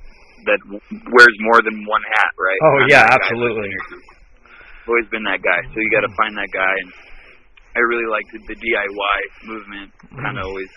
that 0.51 0.59
w- 0.67 0.83
wears 1.15 1.37
more 1.47 1.63
than 1.63 1.87
one 1.87 2.03
hat, 2.03 2.33
right? 2.35 2.61
Oh 2.67 2.83
I'm 2.83 2.91
yeah, 2.91 3.07
absolutely. 3.07 3.71
I've 3.71 4.91
always 4.91 5.07
been 5.15 5.23
that 5.27 5.39
guy. 5.43 5.61
So 5.71 5.79
you 5.79 5.91
got 5.95 6.03
to 6.03 6.11
mm-hmm. 6.11 6.19
find 6.19 6.35
that 6.35 6.51
guy, 6.51 6.75
and 6.83 6.91
I 7.75 7.81
really 7.87 8.11
like 8.11 8.27
the, 8.35 8.43
the 8.43 8.59
DIY 8.59 9.19
movement. 9.47 9.91
Kind 10.19 10.39
of 10.39 10.43
mm-hmm. 10.43 10.51
always. 10.51 10.71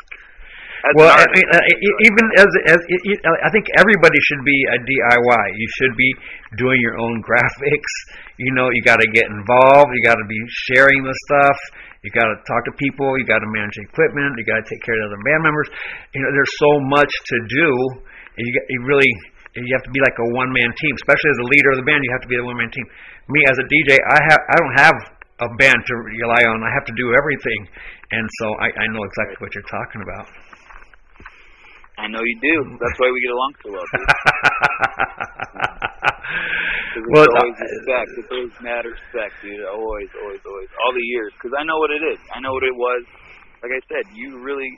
As 0.79 0.93
Well, 0.95 1.11
I 1.11 1.27
mean, 1.35 1.47
uh, 1.51 1.59
even 2.07 2.25
as 2.39 2.49
as 2.71 2.79
I 3.43 3.49
think 3.51 3.67
everybody 3.75 4.15
should 4.23 4.43
be 4.47 4.57
a 4.71 4.77
DIY. 4.79 5.45
You 5.59 5.67
should 5.75 5.95
be 5.99 6.09
doing 6.55 6.79
your 6.79 6.95
own 6.95 7.19
graphics. 7.19 7.93
You 8.39 8.55
know, 8.55 8.71
you 8.71 8.79
got 8.79 9.03
to 9.03 9.09
get 9.11 9.27
involved. 9.27 9.91
You 9.91 10.01
got 10.07 10.15
to 10.15 10.27
be 10.27 10.39
sharing 10.71 11.03
the 11.03 11.15
stuff. 11.27 11.57
You 11.99 12.11
got 12.15 12.31
to 12.31 12.39
talk 12.47 12.63
to 12.71 12.73
people. 12.79 13.19
You 13.19 13.27
got 13.27 13.43
to 13.43 13.49
manage 13.51 13.75
equipment. 13.75 14.39
You 14.39 14.47
got 14.47 14.63
to 14.63 14.67
take 14.71 14.79
care 14.87 14.95
of 14.95 15.03
the 15.03 15.07
other 15.11 15.23
band 15.27 15.43
members. 15.43 15.67
You 16.15 16.23
know, 16.23 16.31
there's 16.31 16.55
so 16.63 16.71
much 16.87 17.11
to 17.11 17.37
do. 17.51 17.69
And 18.39 18.43
you, 18.47 18.53
you 18.71 18.79
really 18.87 19.11
you 19.59 19.73
have 19.75 19.83
to 19.83 19.91
be 19.91 19.99
like 19.99 20.15
a 20.15 20.27
one 20.31 20.47
man 20.55 20.71
team, 20.79 20.93
especially 20.95 21.31
as 21.35 21.39
a 21.43 21.47
leader 21.51 21.69
of 21.75 21.77
the 21.83 21.87
band. 21.87 21.99
You 22.07 22.11
have 22.15 22.23
to 22.23 22.31
be 22.31 22.39
a 22.39 22.45
one 22.45 22.55
man 22.55 22.71
team. 22.71 22.87
Me 23.27 23.43
as 23.51 23.59
a 23.59 23.67
DJ, 23.67 23.99
I 23.99 24.19
have 24.31 24.41
I 24.47 24.55
don't 24.55 24.77
have 24.79 24.97
a 25.43 25.49
band 25.59 25.79
to 25.79 25.93
rely 26.23 26.43
on. 26.47 26.63
I 26.63 26.71
have 26.71 26.87
to 26.87 26.95
do 26.95 27.11
everything, 27.15 27.67
and 28.11 28.25
so 28.39 28.45
I, 28.63 28.67
I 28.79 28.85
know 28.91 29.03
exactly 29.03 29.37
what 29.43 29.51
you're 29.55 29.71
talking 29.71 30.01
about. 30.07 30.27
I 31.99 32.07
know 32.07 32.23
you 32.23 32.37
do. 32.39 32.55
That's 32.79 32.97
why 32.99 33.11
we 33.11 33.19
get 33.19 33.33
along 33.35 33.51
so 33.59 33.67
well. 33.75 33.83
Dude. 33.91 34.07
'Cause 36.89 37.05
well, 37.13 37.23
it's 37.25 37.37
always 37.37 37.59
uh, 37.59 37.65
respect. 37.69 38.09
It's 38.17 38.31
always 38.33 38.55
mad 38.65 38.83
respect, 38.85 39.33
dude. 39.45 39.61
Always, 39.69 40.09
always, 40.25 40.41
always. 40.41 40.69
All 40.81 40.93
the 40.93 41.05
years, 41.05 41.29
because 41.37 41.53
I 41.53 41.61
know 41.63 41.77
what 41.77 41.91
it 41.93 42.01
is. 42.01 42.17
I 42.33 42.41
know 42.41 42.53
what 42.53 42.65
it 42.65 42.73
was. 42.73 43.03
Like 43.61 43.73
I 43.77 43.81
said, 43.91 44.09
you 44.17 44.39
really 44.41 44.69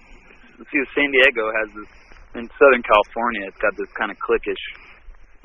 see. 0.59 0.79
San 0.91 1.07
Diego 1.11 1.47
has 1.63 1.67
this 1.71 1.89
in 2.35 2.43
Southern 2.59 2.83
California. 2.83 3.47
It's 3.47 3.61
got 3.63 3.71
this 3.79 3.87
kind 3.95 4.11
of 4.11 4.17
cliquish 4.19 4.59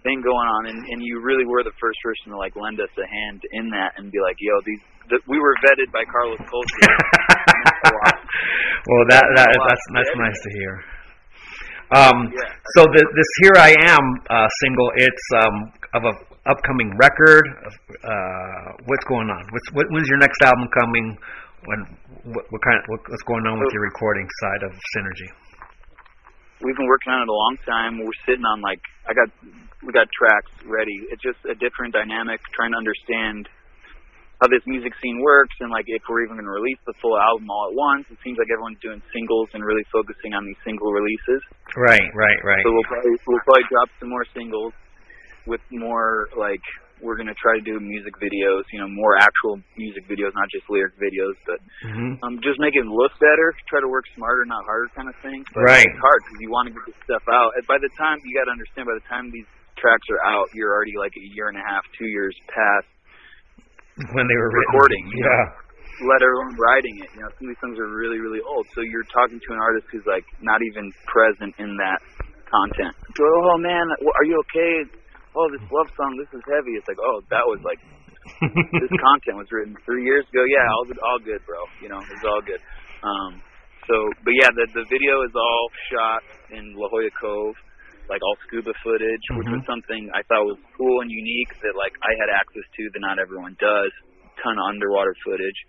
thing 0.02 0.22
going 0.26 0.48
on, 0.58 0.66
and 0.74 0.78
and 0.90 0.98
you 1.02 1.20
really 1.22 1.46
were 1.46 1.62
the 1.62 1.74
first 1.78 1.98
person 2.02 2.34
to 2.34 2.36
like 2.38 2.56
lend 2.58 2.80
us 2.82 2.90
a 2.98 3.06
hand 3.06 3.40
in 3.54 3.70
that 3.70 3.94
and 4.00 4.10
be 4.10 4.18
like, 4.18 4.36
yo, 4.40 4.54
these. 4.66 4.82
The, 5.06 5.22
we 5.30 5.38
were 5.38 5.54
vetted 5.62 5.86
by 5.94 6.02
Carlos 6.10 6.42
Culture. 6.50 6.82
well, 8.90 9.04
that 9.06 9.22
that 9.38 9.50
that's 9.54 9.86
that's 9.94 10.14
nice 10.18 10.34
to 10.34 10.50
hear. 10.58 10.82
Um, 11.94 12.32
Yeah. 12.34 12.42
so 12.74 12.82
the, 12.90 13.02
this 13.14 13.30
"Here 13.42 13.56
I 13.62 13.70
Am" 13.94 14.04
uh, 14.26 14.48
single, 14.62 14.90
it's 14.96 15.26
um, 15.38 15.56
of 15.94 16.02
a 16.02 16.14
upcoming 16.50 16.90
record. 16.98 17.46
Uh, 18.02 18.74
what's 18.86 19.04
going 19.06 19.30
on? 19.30 19.42
What's 19.54 19.68
what, 19.72 19.86
when's 19.90 20.08
your 20.08 20.18
next 20.18 20.42
album 20.42 20.66
coming? 20.74 21.16
When 21.66 21.80
what, 22.34 22.44
what 22.50 22.60
kind 22.62 22.78
of 22.78 22.84
what, 22.90 23.00
what's 23.06 23.22
going 23.22 23.46
on 23.46 23.58
with 23.62 23.70
your 23.72 23.82
recording 23.82 24.26
side 24.42 24.62
of 24.66 24.72
Synrgy? 24.94 25.30
we've 26.64 26.76
been 26.76 26.88
working 26.88 27.12
on 27.12 27.20
it 27.22 27.28
a 27.28 27.36
long 27.36 27.56
time. 27.68 27.98
We're 28.00 28.20
sitting 28.24 28.44
on 28.44 28.60
like 28.60 28.80
I 29.08 29.12
got 29.14 29.28
we 29.84 29.92
got 29.92 30.08
tracks 30.10 30.50
ready. 30.66 31.06
It's 31.12 31.22
just 31.22 31.38
a 31.46 31.54
different 31.54 31.94
dynamic, 31.94 32.40
trying 32.56 32.72
to 32.72 32.78
understand 32.80 33.46
how 34.40 34.46
this 34.52 34.64
music 34.68 34.92
scene 35.00 35.20
works 35.24 35.56
and 35.64 35.72
like 35.72 35.88
if 35.88 36.04
we're 36.08 36.24
even 36.24 36.36
going 36.36 36.44
to 36.44 36.52
release 36.52 36.80
the 36.84 36.92
full 37.00 37.16
album 37.16 37.48
all 37.48 37.72
at 37.72 37.74
once. 37.74 38.04
It 38.12 38.20
seems 38.20 38.36
like 38.36 38.52
everyone's 38.52 38.80
doing 38.84 39.00
singles 39.12 39.48
and 39.56 39.64
really 39.64 39.84
focusing 39.88 40.36
on 40.36 40.44
these 40.44 40.60
single 40.60 40.92
releases. 40.92 41.40
Right, 41.72 42.04
right, 42.12 42.40
right. 42.44 42.60
So 42.60 42.68
we'll 42.72 42.88
probably 42.88 43.16
we'll 43.24 43.44
probably 43.48 43.66
drop 43.72 43.88
some 44.00 44.12
more 44.12 44.26
singles 44.36 44.72
with 45.48 45.64
more 45.72 46.28
like 46.36 46.60
we're 47.00 47.16
gonna 47.16 47.36
try 47.36 47.56
to 47.56 47.64
do 47.64 47.80
music 47.80 48.12
videos, 48.20 48.64
you 48.72 48.80
know, 48.80 48.88
more 48.88 49.16
actual 49.16 49.60
music 49.76 50.04
videos, 50.08 50.32
not 50.36 50.48
just 50.52 50.68
lyric 50.68 50.96
videos, 51.00 51.36
but 51.48 51.60
hmm 51.84 52.16
um, 52.24 52.40
just 52.40 52.56
make 52.60 52.72
it 52.72 52.84
look 52.88 53.12
better. 53.20 53.52
Try 53.68 53.80
to 53.84 53.88
work 53.88 54.04
smarter, 54.16 54.44
not 54.48 54.64
harder, 54.64 54.88
kind 54.96 55.08
of 55.08 55.16
thing. 55.20 55.44
But 55.52 55.68
Right. 55.68 55.84
It's 55.84 56.00
hard 56.00 56.20
because 56.24 56.40
you 56.40 56.48
want 56.48 56.68
to 56.68 56.72
get 56.72 56.84
this 56.88 56.98
stuff 57.04 57.24
out. 57.28 57.52
And 57.56 57.64
by 57.68 57.76
the 57.76 57.92
time 58.00 58.16
you 58.24 58.32
got 58.36 58.48
to 58.48 58.54
understand, 58.56 58.88
by 58.88 58.96
the 58.96 59.04
time 59.08 59.28
these 59.28 59.48
tracks 59.76 60.08
are 60.08 60.22
out, 60.24 60.48
you're 60.56 60.72
already 60.72 60.96
like 60.96 61.12
a 61.12 61.24
year 61.36 61.52
and 61.52 61.60
a 61.60 61.64
half, 61.64 61.84
two 62.00 62.08
years 62.08 62.32
past. 62.48 62.88
When 64.16 64.28
they 64.28 64.36
were 64.36 64.52
written. 64.52 64.72
Recording, 64.76 65.04
you 65.08 65.24
know. 65.24 65.32
yeah. 65.32 65.64
Let 66.04 66.20
alone 66.20 66.52
writing 66.60 66.92
it. 67.00 67.08
You 67.16 67.24
know, 67.24 67.32
some 67.40 67.48
of 67.48 67.56
these 67.56 67.60
songs 67.64 67.80
are 67.80 67.88
really, 67.88 68.20
really 68.20 68.44
old. 68.44 68.68
So 68.76 68.84
you're 68.84 69.08
talking 69.08 69.40
to 69.40 69.48
an 69.56 69.60
artist 69.64 69.88
who's 69.88 70.04
like 70.04 70.28
not 70.44 70.60
even 70.60 70.92
present 71.08 71.56
in 71.56 71.72
that 71.80 72.04
content. 72.52 72.92
So, 73.16 73.24
oh 73.24 73.56
man, 73.56 73.88
are 74.04 74.26
you 74.28 74.36
okay? 74.44 74.84
Oh, 75.32 75.48
this 75.48 75.64
love 75.72 75.88
song, 75.96 76.12
this 76.20 76.28
is 76.36 76.44
heavy. 76.44 76.76
It's 76.76 76.84
like, 76.84 77.00
oh, 77.00 77.24
that 77.32 77.48
was 77.48 77.64
like 77.64 77.80
this 78.84 78.92
content 79.00 79.40
was 79.40 79.48
written 79.48 79.72
three 79.88 80.04
years 80.04 80.28
ago. 80.28 80.44
Yeah, 80.44 80.68
all 80.68 80.84
good, 80.84 81.00
all 81.00 81.20
good, 81.24 81.40
bro. 81.48 81.64
You 81.80 81.88
know, 81.88 82.00
it's 82.04 82.26
all 82.28 82.44
good. 82.44 82.60
Um, 83.00 83.40
so, 83.88 83.94
but 84.20 84.34
yeah, 84.36 84.50
the 84.52 84.66
the 84.76 84.84
video 84.92 85.24
is 85.24 85.32
all 85.32 85.64
shot 85.88 86.22
in 86.52 86.74
La 86.76 86.92
Jolla 86.92 87.12
Cove, 87.16 87.56
like 88.08 88.22
all 88.22 88.36
scuba 88.46 88.72
footage, 88.84 89.24
which 89.38 89.50
was 89.50 89.62
something 89.66 90.08
I 90.14 90.22
thought 90.30 90.46
was 90.46 90.58
cool 90.78 91.02
and 91.02 91.10
unique 91.10 91.52
that 91.62 91.74
like 91.78 91.94
I 92.02 92.12
had 92.22 92.30
access 92.30 92.66
to 92.66 92.82
that 92.94 93.00
not 93.02 93.18
everyone 93.18 93.54
does. 93.58 93.92
Ton 94.42 94.54
of 94.58 94.64
underwater 94.68 95.14
footage. 95.24 95.60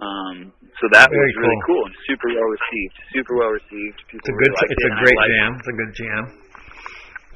Um, 0.00 0.36
so 0.80 0.88
that 0.96 1.12
Very 1.12 1.20
was 1.28 1.36
really 1.44 1.60
cool. 1.68 1.76
cool 1.76 1.82
and 1.92 1.94
super 2.08 2.28
well 2.32 2.48
received. 2.48 2.96
Super 3.12 3.34
well 3.36 3.52
received. 3.52 3.98
People 4.08 4.24
It's 4.24 4.32
a 4.32 4.36
good. 4.40 4.52
really 4.56 4.72
It's 4.72 4.80
it, 4.80 4.88
a 4.88 4.96
great 5.04 5.20
jam. 5.28 5.50
It's 5.60 5.68
a 5.70 5.76
good 5.76 5.92
jam. 5.92 6.22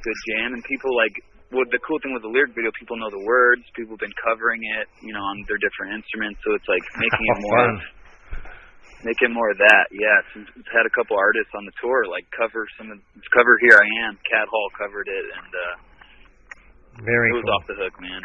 good 0.01 0.19
jam 0.33 0.49
and 0.57 0.63
people 0.65 0.93
like 0.97 1.13
well 1.53 1.65
the 1.73 1.81
cool 1.85 2.01
thing 2.01 2.13
with 2.17 2.25
the 2.25 2.33
lyric 2.33 2.53
video 2.57 2.73
people 2.81 2.97
know 2.97 3.09
the 3.13 3.25
words 3.25 3.63
people 3.77 3.95
have 3.97 4.05
been 4.05 4.17
covering 4.25 4.61
it 4.81 4.89
you 5.05 5.13
know 5.13 5.21
on 5.21 5.37
their 5.49 5.61
different 5.61 5.97
instruments 6.01 6.41
so 6.45 6.53
it's 6.57 6.69
like 6.69 6.83
making 7.01 7.25
it 7.29 7.39
more 7.47 7.57
fun. 7.61 7.73
Make 9.05 9.21
it 9.21 9.29
more 9.31 9.53
of 9.53 9.59
that 9.61 9.85
yeah 9.93 10.17
it's, 10.25 10.49
it's 10.57 10.73
had 10.73 10.89
a 10.89 10.93
couple 10.97 11.13
artists 11.21 11.53
on 11.53 11.65
the 11.69 11.77
tour 11.77 12.09
like 12.09 12.25
cover 12.33 12.65
some 12.81 12.89
of 12.89 12.99
cover 13.37 13.61
here 13.61 13.77
i 13.77 13.89
am 14.09 14.17
cat 14.25 14.49
hall 14.49 14.69
covered 14.81 15.05
it 15.13 15.25
and 15.29 15.51
uh 15.53 15.75
Very 17.05 17.29
it 17.31 17.37
was 17.37 17.45
cool. 17.45 17.55
off 17.55 17.65
the 17.69 17.77
hook 17.77 17.95
man 18.01 18.23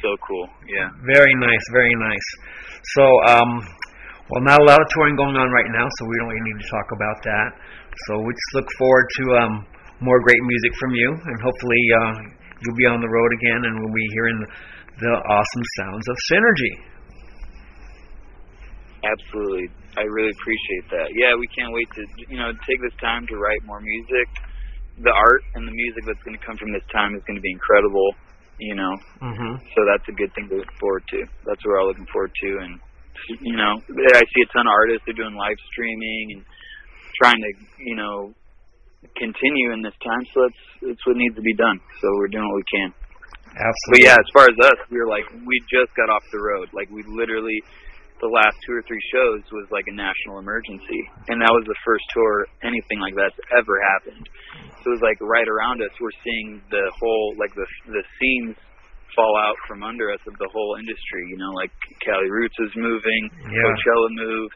so 0.00 0.16
cool 0.24 0.48
yeah 0.64 0.88
Very 1.04 1.34
nice, 1.36 1.64
very 1.72 1.94
nice. 1.96 2.28
So, 2.96 3.04
um, 3.28 3.50
well, 4.32 4.42
not 4.44 4.60
a 4.60 4.66
lot 4.68 4.80
of 4.80 4.86
touring 4.96 5.16
going 5.16 5.36
on 5.36 5.48
right 5.52 5.70
now, 5.72 5.84
so 5.84 6.00
we 6.08 6.16
don't 6.20 6.28
really 6.32 6.44
need 6.48 6.58
to 6.64 6.68
talk 6.72 6.88
about 6.96 7.18
that. 7.24 7.48
So 8.08 8.20
we 8.24 8.32
just 8.32 8.52
look 8.56 8.68
forward 8.80 9.06
to 9.20 9.24
um, 9.44 9.52
more 10.00 10.20
great 10.24 10.40
music 10.40 10.72
from 10.80 10.92
you, 10.96 11.08
and 11.12 11.36
hopefully 11.44 11.82
uh, 12.00 12.12
you'll 12.64 12.80
be 12.80 12.88
on 12.88 13.00
the 13.00 13.08
road 13.08 13.30
again, 13.40 13.60
and 13.64 13.72
we'll 13.80 13.92
be 13.96 14.08
hearing 14.16 14.38
the 15.00 15.12
awesome 15.28 15.64
sounds 15.80 16.04
of 16.08 16.16
Synrgy. 16.32 16.72
Absolutely. 19.04 19.68
I 19.96 20.02
really 20.08 20.32
appreciate 20.32 20.86
that. 20.90 21.08
Yeah, 21.14 21.36
we 21.38 21.46
can't 21.54 21.72
wait 21.72 21.88
to 21.94 22.02
you 22.28 22.38
know 22.40 22.50
take 22.66 22.80
this 22.82 22.96
time 23.00 23.26
to 23.28 23.36
write 23.36 23.62
more 23.64 23.80
music. 23.80 24.26
The 25.02 25.10
art 25.12 25.42
and 25.54 25.66
the 25.66 25.74
music 25.74 26.02
that's 26.06 26.22
going 26.22 26.38
to 26.38 26.44
come 26.44 26.56
from 26.56 26.70
this 26.72 26.86
time 26.94 27.14
is 27.14 27.22
going 27.26 27.36
to 27.36 27.42
be 27.44 27.50
incredible. 27.52 28.14
You 28.58 28.74
know, 28.78 28.94
Mm-hmm. 29.22 29.54
so 29.74 29.78
that's 29.90 30.06
a 30.06 30.14
good 30.14 30.30
thing 30.38 30.46
to 30.48 30.62
look 30.62 30.70
forward 30.78 31.02
to. 31.10 31.26
That's 31.42 31.58
what 31.66 31.74
we're 31.74 31.80
all 31.82 31.88
looking 31.90 32.06
forward 32.14 32.30
to. 32.30 32.50
And 32.62 32.78
you 33.42 33.56
know, 33.58 33.78
I 33.82 34.22
see 34.22 34.42
a 34.46 34.50
ton 34.54 34.66
of 34.66 34.74
artists 34.74 35.02
they're 35.06 35.18
doing 35.18 35.34
live 35.34 35.58
streaming 35.74 36.38
and 36.38 36.42
trying 37.18 37.42
to 37.42 37.50
you 37.82 37.96
know 37.98 38.30
continue 39.18 39.72
in 39.74 39.82
this 39.82 39.94
time. 40.02 40.22
So 40.34 40.46
that's 40.46 40.62
that's 40.94 41.02
what 41.06 41.16
needs 41.18 41.34
to 41.34 41.42
be 41.42 41.54
done. 41.54 41.78
So 42.00 42.06
we're 42.18 42.30
doing 42.30 42.46
what 42.46 42.62
we 42.62 42.68
can. 42.70 42.90
But 43.54 43.62
Absolutely. 43.62 44.06
yeah, 44.06 44.18
as 44.18 44.28
far 44.34 44.46
as 44.50 44.56
us, 44.66 44.78
we 44.90 44.98
were 44.98 45.06
like, 45.06 45.26
we 45.46 45.54
just 45.70 45.94
got 45.94 46.10
off 46.10 46.22
the 46.34 46.42
road. 46.42 46.70
Like 46.74 46.90
we 46.90 47.02
literally, 47.06 47.54
the 48.22 48.30
last 48.30 48.56
two 48.64 48.72
or 48.72 48.82
three 48.86 49.02
shows 49.12 49.42
was 49.52 49.66
like 49.74 49.84
a 49.90 49.94
national 49.94 50.38
emergency, 50.38 51.00
and 51.28 51.42
that 51.42 51.50
was 51.52 51.64
the 51.66 51.76
first 51.84 52.04
tour 52.14 52.46
anything 52.62 52.98
like 53.02 53.14
that's 53.18 53.36
ever 53.58 53.74
happened. 53.94 54.24
So 54.80 54.92
it 54.92 54.94
was 55.00 55.04
like 55.04 55.18
right 55.20 55.48
around 55.48 55.82
us, 55.82 55.90
we're 56.00 56.14
seeing 56.24 56.62
the 56.70 56.84
whole 57.00 57.34
like 57.38 57.52
the 57.58 57.66
the 57.90 58.04
seams 58.20 58.56
fall 59.14 59.34
out 59.38 59.54
from 59.68 59.82
under 59.86 60.10
us 60.10 60.18
of 60.26 60.34
the 60.38 60.48
whole 60.50 60.74
industry. 60.78 61.22
You 61.30 61.38
know, 61.38 61.52
like 61.54 61.70
Cali 62.02 62.30
Roots 62.30 62.56
is 62.66 62.72
moving, 62.76 63.30
Yeah. 63.50 63.62
Coachella 63.62 64.08
moved. 64.14 64.54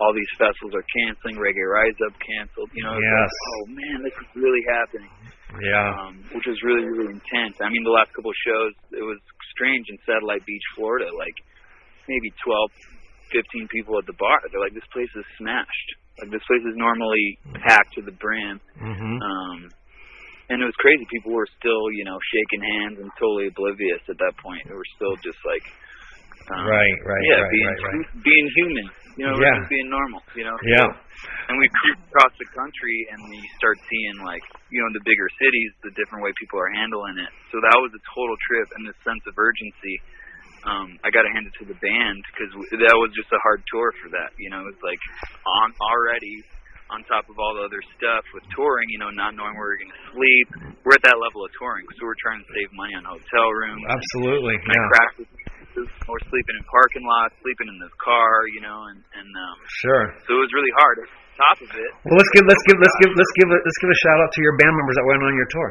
All 0.00 0.16
these 0.16 0.32
festivals 0.40 0.72
are 0.72 0.86
canceling. 0.96 1.36
Reggae 1.36 1.60
Rise 1.68 1.98
Up 2.08 2.16
canceled. 2.24 2.70
You 2.72 2.84
know, 2.88 2.96
it's 2.96 3.04
Yes. 3.04 3.28
like, 3.28 3.44
oh 3.52 3.62
man, 3.76 3.96
this 4.08 4.16
is 4.16 4.28
really 4.32 4.64
happening 4.72 5.10
Yeah. 5.60 5.92
um, 6.08 6.14
which 6.32 6.46
was 6.48 6.56
really 6.64 6.84
really 6.88 7.12
intense. 7.16 7.60
I 7.60 7.68
mean, 7.68 7.84
the 7.84 7.92
last 7.92 8.12
couple 8.16 8.30
of 8.32 8.38
shows, 8.44 8.72
it 8.96 9.04
was 9.04 9.18
strange 9.52 9.88
in 9.92 9.98
Satellite 10.08 10.44
Beach, 10.48 10.64
Florida. 10.76 11.08
Like 11.12 11.36
maybe 12.10 12.34
12, 12.42 13.38
15 13.46 13.70
people 13.70 13.94
at 14.02 14.06
the 14.10 14.16
bar. 14.18 14.34
They're 14.50 14.58
like, 14.60 14.74
this 14.74 14.86
place 14.90 15.10
is 15.14 15.22
smashed. 15.38 15.88
Like 16.18 16.34
this 16.34 16.42
place 16.50 16.66
is 16.66 16.74
normally 16.74 17.38
packed 17.62 17.94
to 17.96 18.02
the 18.02 18.12
brim. 18.18 18.58
Mm-hmm. 18.82 19.16
Um, 19.22 19.58
and 20.50 20.58
it 20.58 20.66
was 20.66 20.74
crazy. 20.82 21.06
People 21.14 21.30
were 21.32 21.46
still, 21.62 21.86
you 21.94 22.02
know, 22.04 22.18
shaking 22.34 22.62
hands 22.66 22.96
and 22.98 23.08
totally 23.22 23.46
oblivious 23.48 24.02
at 24.10 24.18
that 24.18 24.34
point. 24.42 24.66
They 24.66 24.74
were 24.74 24.90
still 24.98 25.14
just 25.22 25.38
like, 25.46 25.62
um, 26.50 26.66
Right, 26.66 26.98
right, 27.06 27.24
yeah, 27.30 27.38
right, 27.46 27.52
being 27.54 27.70
right, 27.70 27.82
right. 27.94 28.22
being 28.26 28.46
human. 28.58 28.86
You 29.18 29.24
know, 29.30 29.36
Yeah. 29.38 29.54
just 29.62 29.70
being 29.70 29.86
normal. 29.90 30.20
You 30.34 30.44
know, 30.50 30.56
Yeah. 30.66 30.90
and 31.48 31.54
we 31.54 31.66
cruise 31.70 32.02
across 32.10 32.34
the 32.42 32.48
country 32.56 32.98
and 33.14 33.20
you 33.30 33.42
start 33.62 33.78
seeing 33.86 34.16
like 34.26 34.42
you 34.74 34.80
know 34.82 34.86
in 34.90 34.94
the 34.98 35.04
bigger 35.06 35.28
cities 35.38 35.70
the 35.86 35.92
different 35.98 36.24
way 36.24 36.32
people 36.40 36.56
are 36.58 36.70
handling 36.72 37.18
it 37.18 37.28
so 37.52 37.58
that 37.60 37.76
was 37.76 37.90
a 37.92 38.02
total 38.14 38.36
trip 38.48 38.68
and 38.78 38.86
this 38.88 38.96
sense 39.04 39.20
of 39.28 39.34
urgency 39.36 39.94
um 40.66 40.98
i 41.04 41.08
got 41.08 41.24
to 41.24 41.32
hand 41.32 41.46
it 41.48 41.54
to 41.56 41.64
the 41.64 41.78
band 41.78 42.20
because 42.32 42.50
that 42.76 42.96
was 42.96 43.10
just 43.16 43.30
a 43.32 43.40
hard 43.40 43.60
tour 43.68 43.92
for 44.02 44.08
that 44.12 44.32
you 44.36 44.50
know 44.50 44.60
it 44.64 44.74
was 44.74 44.82
like 44.84 45.00
on 45.46 45.72
already 45.80 46.44
on 46.90 47.06
top 47.06 47.22
of 47.30 47.38
all 47.38 47.54
the 47.54 47.64
other 47.70 47.78
stuff 47.94 48.26
with 48.34 48.42
touring, 48.50 48.90
you 48.90 48.98
know, 48.98 49.14
not 49.14 49.30
knowing 49.38 49.54
where 49.54 49.70
we're 49.70 49.78
going 49.78 49.94
to 49.94 50.04
sleep. 50.10 50.48
We're 50.82 50.98
at 50.98 51.06
that 51.06 51.18
level 51.22 51.46
of 51.46 51.50
touring, 51.54 51.86
so 51.94 52.02
we're 52.02 52.18
trying 52.18 52.42
to 52.42 52.48
save 52.50 52.68
money 52.74 52.94
on 52.98 53.06
hotel 53.06 53.46
rooms. 53.46 53.86
Absolutely, 53.86 54.58
and, 54.58 54.66
yeah. 54.66 54.90
Practice, 54.90 55.30
we're 55.78 56.24
sleeping 56.26 56.56
in 56.58 56.64
parking 56.66 57.06
lots, 57.06 57.34
sleeping 57.46 57.70
in 57.70 57.78
the 57.78 57.90
car, 58.02 58.42
you 58.50 58.62
know, 58.66 58.90
and 58.90 58.98
and 59.14 59.30
um, 59.30 59.56
sure. 59.86 60.04
So 60.26 60.34
it 60.34 60.42
was 60.42 60.52
really 60.52 60.74
hard. 60.74 60.98
On 60.98 61.06
top 61.38 61.58
of 61.62 61.70
it. 61.72 61.90
Well, 62.04 62.18
let's 62.18 62.32
give 62.34 62.44
let's 62.44 62.64
give 62.66 62.76
let's 62.76 62.96
give 63.00 63.10
let's 63.14 63.34
give 63.38 63.48
a, 63.48 63.58
let's 63.62 63.80
give 63.80 63.90
a 63.94 64.00
shout 64.02 64.18
out 64.18 64.30
to 64.34 64.40
your 64.42 64.58
band 64.58 64.74
members 64.74 64.96
that 64.98 65.06
went 65.06 65.22
on 65.22 65.34
your 65.38 65.48
tour. 65.48 65.70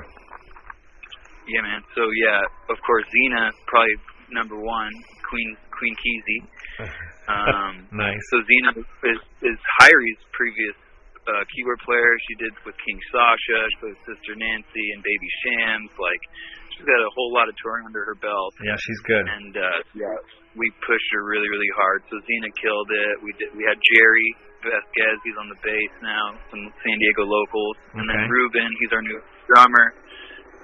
Yeah, 1.52 1.62
man. 1.68 1.82
So 1.94 2.08
yeah, 2.16 2.42
of 2.72 2.80
course, 2.88 3.06
Zena 3.12 3.52
probably 3.68 3.98
number 4.32 4.58
one, 4.60 4.92
Queen 5.30 5.58
Queen 5.72 5.96
Keezy. 6.00 6.40
Um, 7.30 7.86
nice. 7.94 8.18
So 8.34 8.42
Zena 8.42 8.74
is 8.82 9.22
is 9.46 9.60
Hirie's 9.78 10.18
previous 10.34 10.74
uh, 11.30 11.46
keyboard 11.54 11.78
player. 11.86 12.10
She 12.26 12.36
did 12.42 12.54
with 12.66 12.74
King 12.82 12.98
Sasha. 13.14 13.60
She 13.70 13.78
with 13.86 14.00
Sister 14.02 14.34
Nancy 14.34 14.86
and 14.98 15.06
Baby 15.06 15.30
Shams. 15.46 15.94
Like 16.02 16.24
she's 16.74 16.90
got 16.90 16.98
a 16.98 17.12
whole 17.14 17.30
lot 17.30 17.46
of 17.46 17.54
touring 17.62 17.86
under 17.86 18.02
her 18.02 18.18
belt. 18.18 18.58
Yeah, 18.66 18.74
she's 18.82 19.02
good. 19.06 19.26
And 19.30 19.54
uh, 19.54 19.80
yeah, 19.94 20.18
we 20.58 20.66
pushed 20.82 21.10
her 21.14 21.22
really 21.22 21.46
really 21.54 21.70
hard. 21.78 22.02
So 22.10 22.18
Zena 22.26 22.50
killed 22.58 22.90
it. 22.90 23.14
We 23.22 23.30
did. 23.38 23.54
We 23.54 23.62
had 23.62 23.78
Jerry 23.78 24.30
Vasquez. 24.66 25.18
He's 25.22 25.38
on 25.38 25.54
the 25.54 25.60
bass 25.62 25.94
now. 26.02 26.34
Some 26.50 26.66
San 26.82 26.98
Diego 26.98 27.30
locals. 27.30 27.78
And 27.94 28.10
then 28.10 28.26
Ruben. 28.26 28.74
He's 28.82 28.90
our 28.90 29.06
new 29.06 29.22
drummer. 29.54 29.86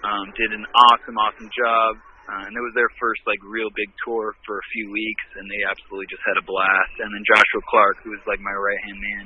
Um, 0.02 0.34
did 0.34 0.50
an 0.50 0.66
awesome 0.74 1.18
awesome 1.22 1.50
job. 1.54 1.92
Uh, 2.26 2.42
and 2.50 2.54
it 2.58 2.64
was 2.66 2.74
their 2.74 2.90
first 2.98 3.22
like 3.30 3.38
real 3.46 3.70
big 3.78 3.90
tour 4.02 4.34
for 4.50 4.58
a 4.58 4.66
few 4.74 4.90
weeks, 4.90 5.26
and 5.38 5.46
they 5.46 5.62
absolutely 5.70 6.10
just 6.10 6.26
had 6.26 6.42
a 6.42 6.46
blast. 6.46 6.94
And 6.98 7.14
then 7.14 7.22
Joshua 7.22 7.62
Clark, 7.70 8.02
who 8.02 8.18
was 8.18 8.24
like 8.26 8.42
my 8.42 8.54
right 8.54 8.82
hand 8.82 8.98
man 8.98 9.26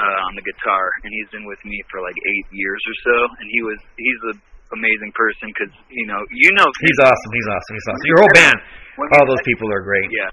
uh, 0.00 0.26
on 0.26 0.32
the 0.32 0.44
guitar, 0.44 0.88
and 1.04 1.12
he's 1.12 1.28
been 1.30 1.44
with 1.44 1.60
me 1.68 1.76
for 1.92 2.00
like 2.00 2.16
eight 2.16 2.46
years 2.50 2.80
or 2.80 2.96
so. 3.04 3.16
And 3.38 3.46
he 3.52 3.60
was 3.60 3.78
he's 4.00 4.20
an 4.32 4.38
amazing 4.72 5.12
person 5.12 5.52
because 5.52 5.72
you 5.92 6.06
know 6.08 6.20
you 6.32 6.50
know 6.56 6.66
he's 6.80 7.00
awesome. 7.04 7.32
He's 7.36 7.50
awesome. 7.52 7.72
He's 7.76 7.88
awesome. 7.92 8.08
Your 8.08 8.20
whole 8.24 8.34
band, 8.40 8.58
all 9.20 9.26
those 9.28 9.44
people 9.44 9.68
are 9.68 9.84
great. 9.84 10.08
Yeah, 10.08 10.32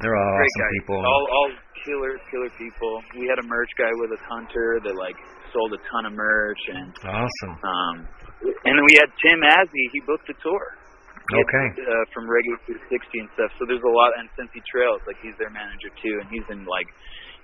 they're 0.00 0.16
all 0.16 0.34
great 0.40 0.48
awesome 0.48 0.64
guys. 0.64 0.74
people. 0.80 0.98
All 1.04 1.24
all 1.28 1.48
killer 1.84 2.12
killer 2.32 2.52
people. 2.56 2.92
We 3.20 3.28
had 3.28 3.38
a 3.38 3.46
merch 3.46 3.70
guy 3.76 3.92
with 4.00 4.16
us, 4.16 4.24
Hunter, 4.24 4.80
that 4.88 4.96
like 4.96 5.20
sold 5.52 5.76
a 5.76 5.80
ton 5.92 6.08
of 6.08 6.14
merch 6.16 6.62
and 6.72 6.90
awesome. 7.04 7.54
Um, 7.60 7.96
and 8.40 8.72
then 8.72 8.84
we 8.88 8.96
had 8.96 9.12
Tim 9.20 9.44
Azzi. 9.44 9.84
He 9.92 10.00
booked 10.08 10.26
the 10.26 10.38
tour. 10.40 10.79
Okay. 11.30 11.66
Uh, 11.78 12.04
from 12.10 12.26
Reggae 12.26 12.58
360 12.90 13.22
and 13.22 13.30
stuff. 13.38 13.50
So 13.58 13.66
there's 13.70 13.84
a 13.86 13.94
lot, 13.94 14.10
and 14.18 14.26
Cincy 14.34 14.58
Trails, 14.66 14.98
like 15.06 15.18
he's 15.22 15.36
their 15.38 15.50
manager 15.50 15.90
too, 16.02 16.18
and 16.18 16.26
he's 16.26 16.44
been 16.50 16.66
like 16.66 16.90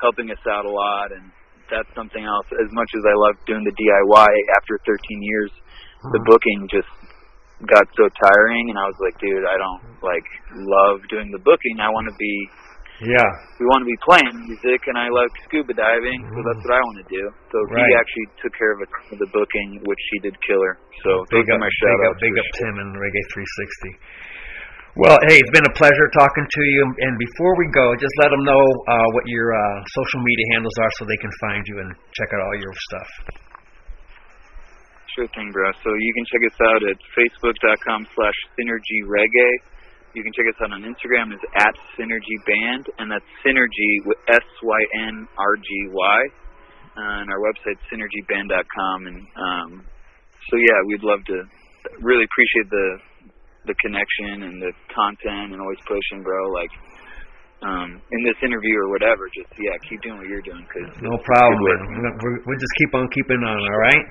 helping 0.03 0.31
us 0.31 0.43
out 0.51 0.67
a 0.67 0.73
lot, 0.73 1.15
and 1.15 1.31
that's 1.71 1.89
something 1.95 2.23
else. 2.23 2.47
As 2.59 2.71
much 2.75 2.91
as 2.95 3.03
I 3.07 3.15
love 3.15 3.39
doing 3.47 3.63
the 3.63 3.75
DIY, 3.75 4.31
after 4.59 4.75
13 4.87 4.99
years, 5.23 5.51
the 6.15 6.23
booking 6.27 6.67
just 6.71 6.91
got 7.65 7.87
so 7.97 8.07
tiring, 8.21 8.69
and 8.71 8.77
I 8.77 8.85
was 8.85 8.99
like, 9.01 9.17
dude, 9.19 9.47
I 9.49 9.57
don't 9.57 9.83
like 10.05 10.27
love 10.53 11.01
doing 11.09 11.33
the 11.33 11.41
booking. 11.41 11.81
I 11.81 11.89
want 11.89 12.07
to 12.11 12.17
be 12.19 12.35
yeah. 13.05 13.29
We 13.61 13.65
want 13.69 13.85
to 13.85 13.91
be 13.91 14.01
playing 14.01 14.35
music, 14.49 14.81
and 14.89 14.97
I 14.97 15.13
like 15.13 15.33
scuba 15.45 15.77
diving, 15.77 16.21
so 16.33 16.39
that's 16.41 16.63
what 16.65 16.75
I 16.77 16.81
want 16.81 16.99
to 17.05 17.09
do. 17.13 17.25
So 17.53 17.57
right. 17.69 17.85
he 17.85 17.89
actually 17.93 18.29
took 18.41 18.55
care 18.57 18.73
of 18.73 18.81
it 18.81 18.91
for 19.13 19.17
the 19.21 19.29
booking, 19.33 19.85
which 19.85 20.03
he 20.17 20.31
did 20.31 20.37
killer. 20.45 20.81
So 21.05 21.29
big 21.29 21.45
those 21.45 21.57
up, 21.57 21.61
my 21.61 21.73
shout 21.83 21.93
big 21.93 22.09
up, 22.09 22.17
big 22.21 22.35
up 22.41 22.49
Tim 22.57 22.75
and 22.81 22.91
Reggae 22.97 23.25
360. 23.37 24.97
Well, 24.97 25.21
hey, 25.29 25.37
it's 25.37 25.53
been 25.53 25.69
a 25.69 25.77
pleasure 25.77 26.09
talking 26.17 26.47
to 26.49 26.63
you. 26.73 26.83
And 27.05 27.21
before 27.21 27.53
we 27.61 27.69
go, 27.69 27.93
just 28.01 28.17
let 28.25 28.33
them 28.33 28.41
know 28.49 28.65
uh, 28.89 29.09
what 29.13 29.29
your 29.29 29.53
uh, 29.53 29.85
social 29.93 30.25
media 30.25 30.47
handles 30.57 30.73
are 30.81 30.93
so 30.97 31.05
they 31.05 31.21
can 31.21 31.29
find 31.37 31.61
you 31.69 31.85
and 31.85 31.93
check 32.17 32.33
out 32.33 32.41
all 32.41 32.57
your 32.57 32.73
stuff. 32.89 33.11
Sure 35.13 35.29
thing, 35.37 35.53
bro. 35.53 35.69
So 35.85 35.93
you 35.93 36.13
can 36.17 36.25
check 36.33 36.43
us 36.49 36.59
out 36.65 36.81
at 36.89 36.97
facebook.com 37.13 38.09
slash 38.17 38.39
synergy 38.57 39.05
reggae. 39.05 39.76
You 40.15 40.23
can 40.23 40.33
check 40.33 40.47
us 40.49 40.59
out 40.65 40.73
on 40.73 40.83
Instagram 40.83 41.33
is 41.35 41.43
at 41.57 41.75
Synrgy 41.97 42.39
Band, 42.47 42.89
and 42.99 43.11
that's 43.11 43.27
Synrgy 43.45 43.93
with 44.07 44.17
S 44.29 44.47
Y 44.63 44.81
N 45.09 45.29
R 45.37 45.57
G 45.57 45.69
Y. 45.93 46.21
Uh, 46.97 47.21
and 47.21 47.29
our 47.29 47.41
website 47.45 47.77
synergyband.com. 47.93 49.07
And 49.07 49.21
um, 49.37 49.85
so 50.49 50.57
yeah, 50.57 50.81
we'd 50.89 51.05
love 51.05 51.21
to 51.29 51.45
really 52.01 52.25
appreciate 52.25 52.71
the 52.71 52.89
the 53.67 53.75
connection 53.83 54.47
and 54.47 54.63
the 54.63 54.73
content 54.95 55.53
and 55.53 55.61
always 55.61 55.83
pushing, 55.85 56.23
bro. 56.23 56.49
Like 56.55 56.73
um, 57.61 58.01
in 58.01 58.21
this 58.25 58.39
interview 58.41 58.81
or 58.81 58.89
whatever, 58.89 59.29
just 59.35 59.53
yeah, 59.61 59.77
keep 59.85 60.01
doing 60.01 60.17
what 60.17 60.29
you're 60.29 60.47
doing. 60.47 60.65
Cause 60.73 60.89
no 61.03 61.19
problem, 61.21 61.61
man. 61.61 62.17
We'll, 62.17 62.39
we'll 62.47 62.63
just 62.63 62.75
keep 62.81 62.95
on 62.95 63.09
keeping 63.13 63.43
on. 63.45 63.61
All 63.61 63.81
right. 63.93 64.07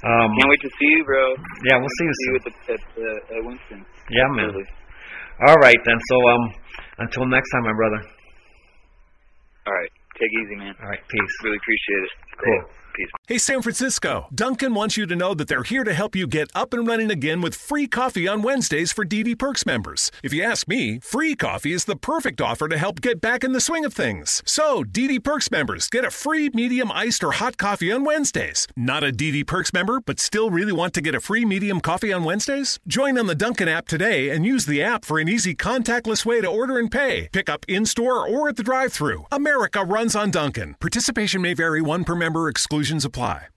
Um, 0.00 0.28
Can't 0.32 0.48
wait 0.48 0.62
to 0.64 0.72
see 0.80 0.90
you, 0.96 1.04
bro. 1.04 1.24
Yeah, 1.68 1.76
we'll 1.76 1.94
see 2.00 2.06
you 2.08 2.14
soon. 2.14 2.16
see 2.16 2.28
you 2.28 2.36
at, 2.36 2.44
the, 2.44 2.52
at, 2.72 2.82
uh, 2.96 3.36
at 3.36 3.40
Winston. 3.44 3.80
Yeah, 4.08 4.28
man. 4.32 4.48
Really. 4.48 4.66
All 5.46 5.56
right 5.60 5.76
then. 5.84 5.98
So 6.08 6.16
um, 6.28 6.42
until 7.04 7.24
next 7.28 7.48
time, 7.52 7.64
my 7.64 7.76
brother. 7.76 8.00
All 9.68 9.74
right. 9.76 9.92
Take 10.16 10.28
it 10.32 10.40
easy, 10.44 10.56
man. 10.56 10.74
All 10.80 10.88
right. 10.88 11.00
Peace. 11.08 11.34
Really 11.44 11.56
appreciate 11.56 12.02
it. 12.04 12.12
Cool. 12.40 12.62
Hey, 13.26 13.38
San 13.38 13.62
Francisco. 13.62 14.26
Dunkin' 14.34 14.74
wants 14.74 14.96
you 14.96 15.06
to 15.06 15.14
know 15.14 15.34
that 15.34 15.46
they're 15.46 15.62
here 15.62 15.84
to 15.84 15.94
help 15.94 16.16
you 16.16 16.26
get 16.26 16.50
up 16.54 16.72
and 16.72 16.86
running 16.86 17.10
again 17.10 17.40
with 17.40 17.54
free 17.54 17.86
coffee 17.86 18.26
on 18.26 18.42
Wednesdays 18.42 18.92
for 18.92 19.04
DD 19.04 19.38
Perks 19.38 19.64
members. 19.64 20.10
If 20.22 20.32
you 20.32 20.42
ask 20.42 20.66
me, 20.66 20.98
free 20.98 21.36
coffee 21.36 21.72
is 21.72 21.84
the 21.84 21.94
perfect 21.94 22.40
offer 22.40 22.68
to 22.68 22.76
help 22.76 23.00
get 23.00 23.20
back 23.20 23.44
in 23.44 23.52
the 23.52 23.60
swing 23.60 23.84
of 23.84 23.94
things. 23.94 24.42
So, 24.44 24.82
DD 24.82 25.22
Perks 25.22 25.50
members 25.50 25.88
get 25.88 26.04
a 26.04 26.10
free 26.10 26.50
medium 26.52 26.90
iced 26.90 27.22
or 27.22 27.32
hot 27.32 27.56
coffee 27.56 27.92
on 27.92 28.04
Wednesdays. 28.04 28.66
Not 28.76 29.04
a 29.04 29.12
DD 29.12 29.46
Perks 29.46 29.72
member, 29.72 30.00
but 30.00 30.18
still 30.18 30.50
really 30.50 30.72
want 30.72 30.92
to 30.94 31.00
get 31.00 31.14
a 31.14 31.20
free 31.20 31.44
medium 31.44 31.80
coffee 31.80 32.12
on 32.12 32.24
Wednesdays? 32.24 32.80
Join 32.86 33.16
on 33.16 33.26
the 33.26 33.34
Dunkin' 33.34 33.68
app 33.68 33.86
today 33.86 34.30
and 34.30 34.44
use 34.44 34.66
the 34.66 34.82
app 34.82 35.04
for 35.04 35.18
an 35.18 35.28
easy 35.28 35.54
contactless 35.54 36.26
way 36.26 36.40
to 36.40 36.48
order 36.48 36.78
and 36.78 36.90
pay. 36.90 37.28
Pick 37.32 37.48
up 37.48 37.64
in 37.68 37.86
store 37.86 38.26
or 38.26 38.48
at 38.48 38.56
the 38.56 38.64
drive 38.64 38.92
through. 38.92 39.24
America 39.30 39.84
runs 39.84 40.16
on 40.16 40.30
Dunkin'. 40.30 40.74
Participation 40.80 41.40
may 41.40 41.54
vary, 41.54 41.80
one 41.80 42.02
per 42.02 42.16
member, 42.16 42.48
exclusions 42.90 43.04
apply. 43.04 43.50